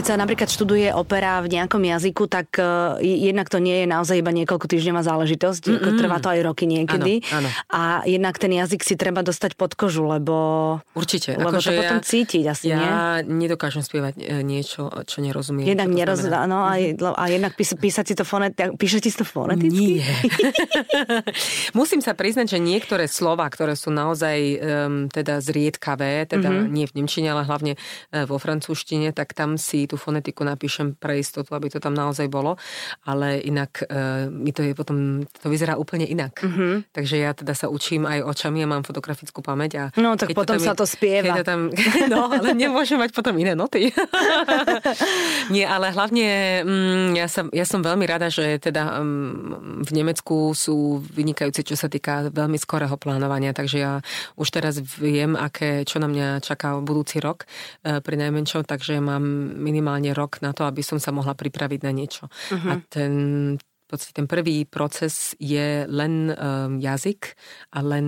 Keď 0.00 0.16
sa 0.16 0.16
napríklad 0.16 0.48
študuje 0.48 0.96
opera 0.96 1.44
v 1.44 1.60
nejakom 1.60 1.84
jazyku, 1.84 2.24
tak 2.24 2.56
uh, 2.56 2.96
jednak 3.04 3.52
to 3.52 3.60
nie 3.60 3.84
je 3.84 3.86
naozaj 3.92 4.16
iba 4.16 4.32
niekoľko 4.32 4.64
týždňová 4.64 5.04
záležitosť, 5.04 5.76
mm-hmm. 5.76 5.98
trvá 6.00 6.16
to 6.24 6.32
aj 6.32 6.40
roky 6.40 6.64
niekedy. 6.64 7.20
Áno, 7.28 7.44
áno. 7.44 7.48
A 7.68 8.08
jednak 8.08 8.40
ten 8.40 8.48
jazyk 8.48 8.80
si 8.80 8.96
treba 8.96 9.20
dostať 9.20 9.60
pod 9.60 9.76
kožu, 9.76 10.08
lebo... 10.08 10.32
Určite. 10.96 11.36
Lebo 11.36 11.52
ako, 11.52 11.60
to 11.60 11.76
potom 11.76 12.00
ja, 12.00 12.08
cítiť 12.08 12.44
asi, 12.48 12.72
ja 12.72 12.80
nie? 12.80 12.88
Nedokážem 13.44 13.84
spievať 13.84 14.24
e, 14.24 14.40
niečo, 14.40 14.88
čo 15.04 15.20
nerozumiem. 15.20 15.68
Jednak 15.68 15.92
neroz... 15.92 16.24
No, 16.48 16.64
a, 16.64 16.80
mhm. 16.80 17.04
a 17.04 17.24
jednak 17.28 17.52
pís, 17.52 17.68
písať 17.76 18.04
si 18.08 18.14
to 18.16 18.24
foneticky. 18.24 18.80
Píšete 18.80 19.12
si 19.12 19.20
to 19.20 19.28
foneticky? 19.28 20.00
Nie. 20.00 20.08
Musím 21.78 22.00
sa 22.00 22.16
priznať, 22.16 22.56
že 22.56 22.58
niektoré 22.64 23.04
slova, 23.04 23.44
ktoré 23.52 23.76
sú 23.76 23.92
naozaj 23.92 24.38
um, 24.40 25.12
teda 25.12 25.44
zriedkavé, 25.44 26.24
teda 26.24 26.48
mm-hmm. 26.48 26.72
nie 26.72 26.88
v 26.88 27.04
Nemčine, 27.04 27.36
ale 27.36 27.44
hlavne 27.44 27.76
uh, 27.76 28.24
vo 28.24 28.40
francúzštine, 28.40 29.12
tak 29.12 29.36
tam 29.36 29.60
si 29.60 29.89
tú 29.90 29.98
fonetiku 29.98 30.46
napíšem 30.46 30.94
pre 30.94 31.18
istotu, 31.18 31.50
aby 31.58 31.66
to 31.66 31.82
tam 31.82 31.98
naozaj 31.98 32.30
bolo, 32.30 32.54
ale 33.02 33.42
inak 33.42 33.82
e, 33.90 34.30
mi 34.30 34.54
to 34.54 34.62
je 34.62 34.78
potom, 34.78 35.26
to 35.26 35.50
vyzerá 35.50 35.74
úplne 35.74 36.06
inak. 36.06 36.38
Mm-hmm. 36.38 36.94
Takže 36.94 37.16
ja 37.18 37.34
teda 37.34 37.58
sa 37.58 37.66
učím 37.66 38.06
aj 38.06 38.22
očami 38.22 38.62
a 38.62 38.70
mám 38.70 38.86
fotografickú 38.86 39.42
pamäť. 39.42 39.70
A 39.74 39.84
no 39.98 40.14
tak 40.14 40.30
potom 40.30 40.54
to 40.54 40.62
tam, 40.62 40.68
sa 40.70 40.74
to 40.78 40.86
spieva. 40.86 41.42
To 41.42 41.42
tam, 41.42 41.74
no, 42.12 42.30
ale 42.30 42.54
nemôžem 42.54 43.00
mať 43.00 43.10
potom 43.10 43.34
iné 43.34 43.58
noty. 43.58 43.90
Nie, 45.54 45.66
ale 45.66 45.90
hlavne 45.90 46.62
mm, 46.62 47.08
ja, 47.18 47.26
som, 47.26 47.50
ja 47.50 47.66
som 47.66 47.82
veľmi 47.82 48.06
rada, 48.06 48.30
že 48.30 48.60
teda 48.62 49.02
mm, 49.02 49.82
v 49.82 49.90
Nemecku 49.90 50.54
sú 50.54 51.02
vynikajúci, 51.02 51.66
čo 51.66 51.74
sa 51.74 51.90
týka 51.90 52.30
veľmi 52.30 52.60
skorého 52.60 52.94
plánovania, 53.00 53.50
takže 53.50 53.76
ja 53.80 53.92
už 54.36 54.48
teraz 54.52 54.78
viem, 55.00 55.34
aké, 55.34 55.82
čo 55.88 55.98
na 55.98 56.06
mňa 56.06 56.44
čaká 56.44 56.76
budúci 56.78 57.18
rok 57.18 57.48
e, 57.82 57.98
pri 57.98 58.16
najmenšom, 58.20 58.62
takže 58.68 59.00
mám 59.00 59.24
minimálne 59.70 60.10
rok 60.10 60.42
na 60.42 60.50
to, 60.50 60.66
aby 60.66 60.82
som 60.82 60.98
sa 60.98 61.14
mohla 61.14 61.38
pripraviť 61.38 61.80
na 61.86 61.92
niečo. 61.94 62.26
Uh-huh. 62.26 62.74
A 62.74 62.82
ten 62.90 63.12
podstate 63.90 64.14
ten 64.14 64.30
prvý 64.30 64.62
proces 64.62 65.34
je 65.42 65.82
len 65.90 66.30
um, 66.30 66.78
jazyk 66.78 67.34
a 67.74 67.82
len, 67.82 68.06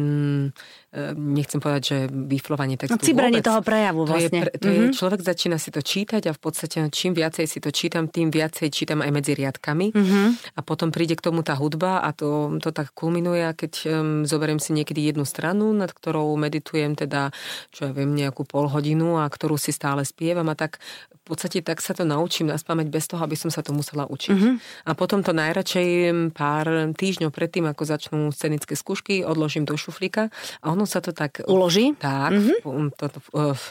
nechcem 1.16 1.56
povedať, 1.56 1.82
že 1.82 1.98
vyflovanie 2.12 2.76
textu. 2.76 3.00
No, 3.00 3.00
cibranie 3.00 3.40
toho 3.40 3.64
prejavu 3.64 4.04
to 4.04 4.12
vlastne. 4.12 4.40
Je, 4.44 4.60
to 4.60 4.68
mm-hmm. 4.68 4.76
je, 4.76 4.88
mhm. 4.92 4.92
človek 4.92 5.20
začína 5.24 5.56
si 5.56 5.72
to 5.72 5.80
čítať 5.80 6.22
a 6.28 6.32
v 6.36 6.40
podstate 6.40 6.84
čím 6.92 7.16
viacej 7.16 7.48
si 7.48 7.58
to 7.64 7.72
čítam, 7.72 8.12
tým 8.12 8.28
viacej 8.28 8.68
čítam 8.68 9.00
aj 9.00 9.08
medzi 9.08 9.32
riadkami 9.32 9.96
mm-hmm. 9.96 10.26
a 10.52 10.60
potom 10.60 10.92
príde 10.92 11.16
k 11.16 11.24
tomu 11.24 11.40
tá 11.40 11.56
hudba 11.56 12.04
a 12.04 12.12
to, 12.12 12.60
to 12.60 12.76
tak 12.76 12.92
kulminuje, 12.92 13.40
keď 13.56 13.72
um, 13.88 13.88
zoberiem 14.28 14.60
si 14.60 14.76
niekedy 14.76 15.08
jednu 15.08 15.24
stranu, 15.24 15.72
nad 15.72 15.88
ktorou 15.88 16.36
meditujem 16.36 16.92
teda, 16.92 17.32
čo 17.72 17.88
ja 17.88 17.92
viem, 17.96 18.12
nejakú 18.12 18.44
pol 18.44 18.68
hodinu 18.68 19.16
a 19.16 19.24
ktorú 19.24 19.56
si 19.56 19.72
stále 19.72 20.04
spievam 20.04 20.52
a 20.52 20.56
tak 20.56 20.76
v 21.22 21.24
podstate 21.24 21.62
tak 21.62 21.78
sa 21.78 21.94
to 21.94 22.02
naučím 22.02 22.50
na 22.50 22.58
spameť 22.58 22.90
bez 22.90 23.06
toho, 23.06 23.22
aby 23.22 23.38
som 23.38 23.46
sa 23.46 23.62
to 23.62 23.70
musela 23.70 24.10
učiť. 24.10 24.34
Mm-hmm. 24.34 24.54
A 24.84 24.92
potom 24.98 25.22
to 25.22 25.30
najradšej 25.30 25.88
pár 26.34 26.90
týždňov 26.98 27.30
predtým, 27.30 27.70
ako 27.70 27.82
začnú 27.86 28.20
scenické 28.34 28.74
skúšky, 28.74 29.22
odložím 29.22 29.62
do 29.62 29.78
šuflíka 29.78 30.34
a 30.58 30.66
ono 30.74 30.81
ono 30.82 30.90
sa 30.90 30.98
to 30.98 31.14
tak... 31.14 31.46
Uloží? 31.46 31.94
Tak, 31.94 32.34
mm-hmm. 32.34 32.98
to, 32.98 33.04
to, 33.06 33.18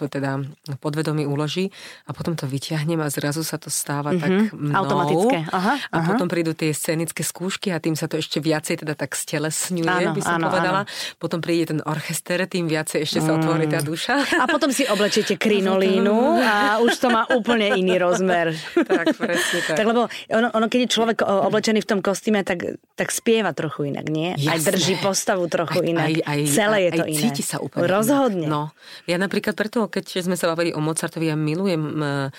teda 0.08 0.40
podvedomí 0.80 1.28
uloží 1.28 1.68
a 2.08 2.16
potom 2.16 2.40
to 2.40 2.48
vyťahnem 2.48 3.04
a 3.04 3.12
zrazu 3.12 3.44
sa 3.44 3.60
to 3.60 3.68
stáva 3.68 4.16
mm-hmm. 4.16 4.24
tak 4.24 4.56
mnou. 4.56 4.76
Automatické. 4.80 5.38
Aha, 5.52 5.76
a 5.76 5.98
aha. 6.00 6.08
potom 6.08 6.32
prídu 6.32 6.56
tie 6.56 6.72
scenické 6.72 7.20
skúšky 7.28 7.76
a 7.76 7.84
tým 7.84 8.00
sa 8.00 8.08
to 8.08 8.16
ešte 8.16 8.40
viacej 8.40 8.88
teda 8.88 8.96
tak 8.96 9.12
stelesňuje, 9.12 9.92
áno, 10.08 10.16
by 10.16 10.22
som 10.24 10.40
áno, 10.40 10.46
povedala. 10.48 10.82
Áno. 10.88 11.20
Potom 11.20 11.44
príde 11.44 11.76
ten 11.76 11.80
orchester, 11.84 12.40
tým 12.48 12.72
viacej 12.72 13.04
ešte 13.04 13.20
sa 13.20 13.36
otvorí 13.36 13.68
tá 13.68 13.84
duša. 13.84 14.24
A 14.40 14.48
potom 14.48 14.72
si 14.72 14.88
oblečete 14.88 15.36
krinolínu 15.36 16.40
a 16.40 16.80
už 16.80 16.96
to 16.96 17.12
má 17.12 17.28
úplne 17.28 17.76
iný 17.76 18.00
rozmer. 18.00 18.56
tak, 18.88 19.20
presne 19.20 19.60
tak. 19.68 19.76
tak 19.84 19.86
lebo 19.86 20.08
ono, 20.32 20.48
ono, 20.56 20.66
keď 20.72 20.80
je 20.88 20.90
človek 20.96 21.18
oblečený 21.28 21.84
v 21.84 21.88
tom 21.92 22.00
kostýme, 22.00 22.48
tak, 22.48 22.80
tak 22.96 23.12
spieva 23.12 23.52
trochu 23.52 23.92
inak, 23.92 24.08
nie? 24.08 24.40
Jasné. 24.40 24.48
Aj 24.48 24.60
drží 24.64 24.94
postavu 25.04 25.52
trochu 25.52 25.84
inak. 25.84 26.08
Aj, 26.08 26.16
aj, 26.24 26.40
Celé 26.48 26.78
je 26.88 26.92
to 27.01 27.01
aj, 27.06 27.12
iné. 27.12 27.22
cíti 27.22 27.44
sa 27.44 27.62
úplne 27.62 27.86
Rozhodne. 27.86 28.48
Inak. 28.48 28.54
No. 28.54 28.62
Ja 29.06 29.20
napríklad 29.20 29.54
preto, 29.54 29.86
keď 29.92 30.26
sme 30.26 30.40
sa 30.40 30.50
bavili 30.50 30.74
o 30.74 30.82
Mozartovi, 30.82 31.30
ja 31.30 31.38
milujem 31.38 31.84
um, 32.02 32.30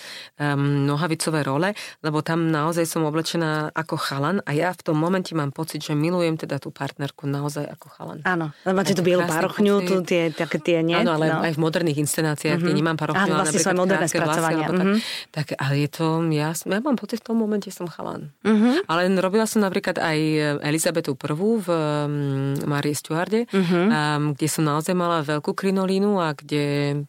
nohavicové 0.89 1.45
role, 1.45 1.77
lebo 2.01 2.25
tam 2.25 2.49
naozaj 2.49 2.89
som 2.89 3.05
oblečená 3.07 3.71
ako 3.77 3.95
chalan 4.01 4.41
a 4.43 4.51
ja 4.57 4.73
v 4.73 4.81
tom 4.83 4.97
momente 4.97 5.37
mám 5.37 5.53
pocit, 5.53 5.85
že 5.85 5.95
milujem 5.95 6.41
teda 6.41 6.57
tú 6.57 6.73
partnerku 6.73 7.29
naozaj 7.29 7.69
ako 7.69 7.87
chalan. 7.93 8.19
Áno, 8.27 8.51
máte 8.65 8.97
tú 8.97 9.05
bielu 9.05 9.23
parochňu, 9.29 9.85
tu 9.85 9.95
tie, 10.03 10.33
také 10.33 10.59
tie, 10.59 10.81
nie? 10.81 10.97
Áno, 10.97 11.15
ale 11.15 11.29
no. 11.29 11.45
aj 11.45 11.55
v 11.55 11.61
moderných 11.61 12.01
inscenáciách, 12.03 12.59
mm-hmm. 12.59 12.73
kde 12.73 12.81
nemám 12.81 12.97
parochňu, 12.97 13.31
Áno, 13.31 13.39
vlastne 13.39 13.61
svoje 13.61 13.79
moderné 13.79 14.07
spracovania. 14.09 14.69
Mm-hmm. 14.73 14.99
Tak, 15.31 15.43
tak, 15.43 15.59
ale 15.59 15.75
je 15.85 15.89
to, 15.91 16.07
ja, 16.31 16.55
ja 16.55 16.79
mám 16.81 16.97
pocit, 16.97 17.21
v 17.21 17.27
tom 17.29 17.37
momente 17.37 17.69
som 17.75 17.91
chalan. 17.91 18.31
Mm-hmm. 18.47 18.87
Ale 18.87 19.11
robila 19.19 19.45
som 19.45 19.59
napríklad 19.59 19.99
aj 19.99 20.19
Elizabetu 20.63 21.19
I 21.19 21.35
v 21.59 21.69
um, 21.69 22.55
Marie 22.65 22.95
Stuarde, 22.95 23.51
mm-hmm. 23.51 23.87
um, 23.91 24.23
kde 24.39 24.47
som 24.53 24.69
naozaj 24.69 24.93
mala 24.93 25.25
veľkú 25.25 25.57
krinolínu 25.57 26.21
a 26.21 26.37
kde 26.37 27.01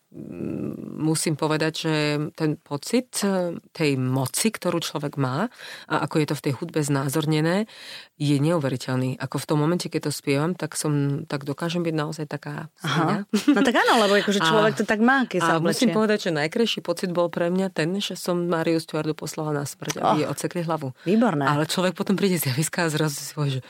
musím 1.03 1.33
povedať, 1.35 1.73
že 1.73 1.95
ten 2.37 2.55
pocit 2.55 3.09
e, 3.25 3.57
tej 3.73 3.97
moci, 3.97 4.53
ktorú 4.53 4.79
človek 4.79 5.17
má 5.17 5.49
a 5.89 5.95
ako 6.05 6.15
je 6.21 6.27
to 6.29 6.35
v 6.37 6.43
tej 6.49 6.53
hudbe 6.61 6.79
znázornené, 6.85 7.65
je 8.21 8.37
neuveriteľný. 8.37 9.17
Ako 9.19 9.41
v 9.41 9.47
tom 9.49 9.57
momente, 9.59 9.89
keď 9.89 10.07
to 10.07 10.11
spievam, 10.13 10.53
tak 10.53 10.77
som, 10.77 11.25
tak 11.25 11.43
dokážem 11.43 11.81
byť 11.81 11.95
naozaj 11.97 12.25
taká 12.29 12.69
Aha. 12.85 13.25
No 13.25 13.59
tak 13.65 13.75
áno, 13.75 14.05
lebo 14.05 14.15
akože 14.21 14.39
človek 14.53 14.73
a, 14.73 14.79
to 14.79 14.85
tak 14.85 15.01
má, 15.01 15.25
keď 15.25 15.39
sa 15.41 15.53
oblečie. 15.57 15.89
musím 15.89 15.89
povedať, 15.97 16.17
že 16.29 16.31
najkrajší 16.31 16.79
pocit 16.85 17.09
bol 17.09 17.27
pre 17.33 17.49
mňa 17.49 17.73
ten, 17.73 17.89
že 17.97 18.13
som 18.13 18.37
Mariu 18.45 18.77
Stuardu 18.77 19.17
poslala 19.17 19.51
na 19.51 19.65
smrť, 19.65 19.99
aby 19.99 20.05
oh, 20.05 20.17
jej 20.23 20.27
odsekli 20.29 20.61
hlavu. 20.61 20.93
Výborné. 21.03 21.49
Ale 21.49 21.65
človek 21.65 21.97
potom 21.97 22.13
príde 22.13 22.37
z 22.37 22.53
javiska 22.53 22.85
a 22.85 22.93
zrazu 22.93 23.17
si 23.17 23.33
povie, 23.33 23.59
že 23.59 23.61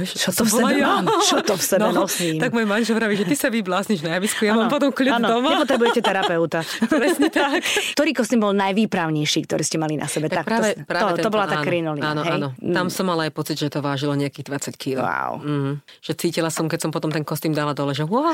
čo 0.00 0.30
to 0.32 0.42
v 0.44 0.50
sebe 0.50 0.74
mám? 0.80 1.04
Čo 1.28 1.38
to 1.44 1.54
v 1.54 1.62
sebe 1.62 1.88
no, 1.88 2.04
nosím? 2.04 2.40
Tak 2.40 2.50
môj 2.56 2.66
manžel 2.66 2.96
vraví, 2.96 3.14
že 3.14 3.28
ty 3.28 3.36
sa 3.36 3.52
vyblásniš 3.52 4.00
na 4.02 4.16
javisku, 4.18 4.48
ja 4.48 4.56
ano, 4.56 4.66
mám 4.66 4.72
potom 4.72 4.90
kľud 4.90 5.12
ano, 5.20 5.28
doma. 5.38 5.48
nepotrebujete 5.58 6.00
terapeuta. 6.08 6.60
Presne 6.88 7.28
tak. 7.28 7.62
Ktorý 7.94 8.10
kostým 8.16 8.40
bol 8.42 8.52
najvýpravnejší, 8.56 9.44
ktorý 9.46 9.62
ste 9.62 9.76
mali 9.76 10.00
na 10.00 10.08
sebe? 10.08 10.32
Tak, 10.32 10.42
tak 10.42 10.46
práve, 10.46 10.68
to, 10.74 10.88
práve 10.88 11.10
to, 11.20 11.26
to 11.26 11.30
bola 11.30 11.46
tá 11.46 11.58
krinolina. 11.60 12.14
Áno, 12.14 12.22
hej? 12.24 12.38
áno. 12.38 12.48
Mm. 12.58 12.74
Tam 12.74 12.86
som 12.88 13.04
mala 13.08 13.28
aj 13.28 13.32
pocit, 13.34 13.56
že 13.58 13.68
to 13.68 13.82
vážilo 13.82 14.14
nejakých 14.14 14.74
20 14.76 14.82
kg. 14.82 14.96
Wow. 15.02 15.32
Mm. 15.42 15.72
Že 16.00 16.12
cítila 16.18 16.50
som, 16.54 16.70
keď 16.70 16.88
som 16.88 16.90
potom 16.94 17.10
ten 17.10 17.26
kostým 17.26 17.52
dala 17.52 17.74
dole, 17.74 17.92
že 17.92 18.06
wow, 18.06 18.32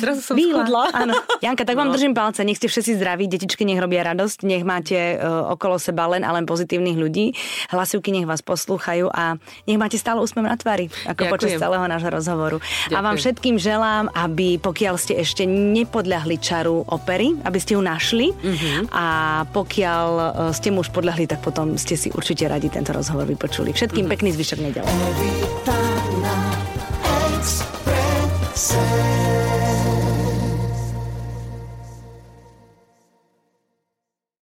zrazu 0.00 0.20
som 0.20 0.36
Výhodla. 0.36 0.92
Áno. 0.92 1.14
Janka, 1.44 1.64
tak 1.64 1.76
vám 1.80 1.88
no. 1.88 1.94
držím 1.96 2.12
palce, 2.12 2.44
nech 2.44 2.60
ste 2.60 2.68
všetci 2.68 3.00
zdraví, 3.00 3.24
detičky 3.30 3.64
nech 3.64 3.80
robia 3.80 4.04
radosť, 4.04 4.44
nech 4.44 4.62
máte 4.62 5.16
uh, 5.16 5.56
okolo 5.56 5.80
seba 5.80 6.04
len 6.12 6.20
a 6.26 6.30
len 6.36 6.44
pozitívnych 6.44 6.98
ľudí, 7.00 7.32
hlasivky 7.72 8.12
nech 8.12 8.28
vás 8.28 8.44
poslúchajú 8.44 9.08
a 9.08 9.40
nech 9.64 9.80
máte 9.80 9.96
stále 9.96 10.20
úsmev 10.20 10.44
na 10.44 10.60
tvári, 10.60 10.75
ako 10.84 11.22
počas 11.32 11.56
celého 11.56 11.86
nášho 11.88 12.10
rozhovoru. 12.12 12.56
Ďakujem. 12.60 12.96
A 12.96 12.98
vám 13.00 13.16
všetkým 13.16 13.56
želám, 13.56 14.04
aby 14.12 14.60
pokiaľ 14.60 14.94
ste 15.00 15.14
ešte 15.16 15.48
nepodľahli 15.48 16.36
čaru 16.38 16.84
opery, 16.86 17.34
aby 17.42 17.58
ste 17.58 17.74
ju 17.74 17.82
našli 17.82 18.32
mm-hmm. 18.36 18.92
a 18.92 19.06
pokiaľ 19.50 20.08
e, 20.12 20.54
ste 20.54 20.68
mu 20.70 20.84
už 20.84 20.92
podľahli, 20.92 21.24
tak 21.24 21.40
potom 21.40 21.80
ste 21.80 21.96
si 21.96 22.12
určite 22.12 22.44
radi 22.46 22.68
tento 22.68 22.92
rozhovor 22.92 23.24
vypočuli. 23.24 23.72
Všetkým 23.72 24.06
mm-hmm. 24.06 24.12
pekný 24.12 24.30
zvyšok 24.36 24.58
nedele. 24.60 24.90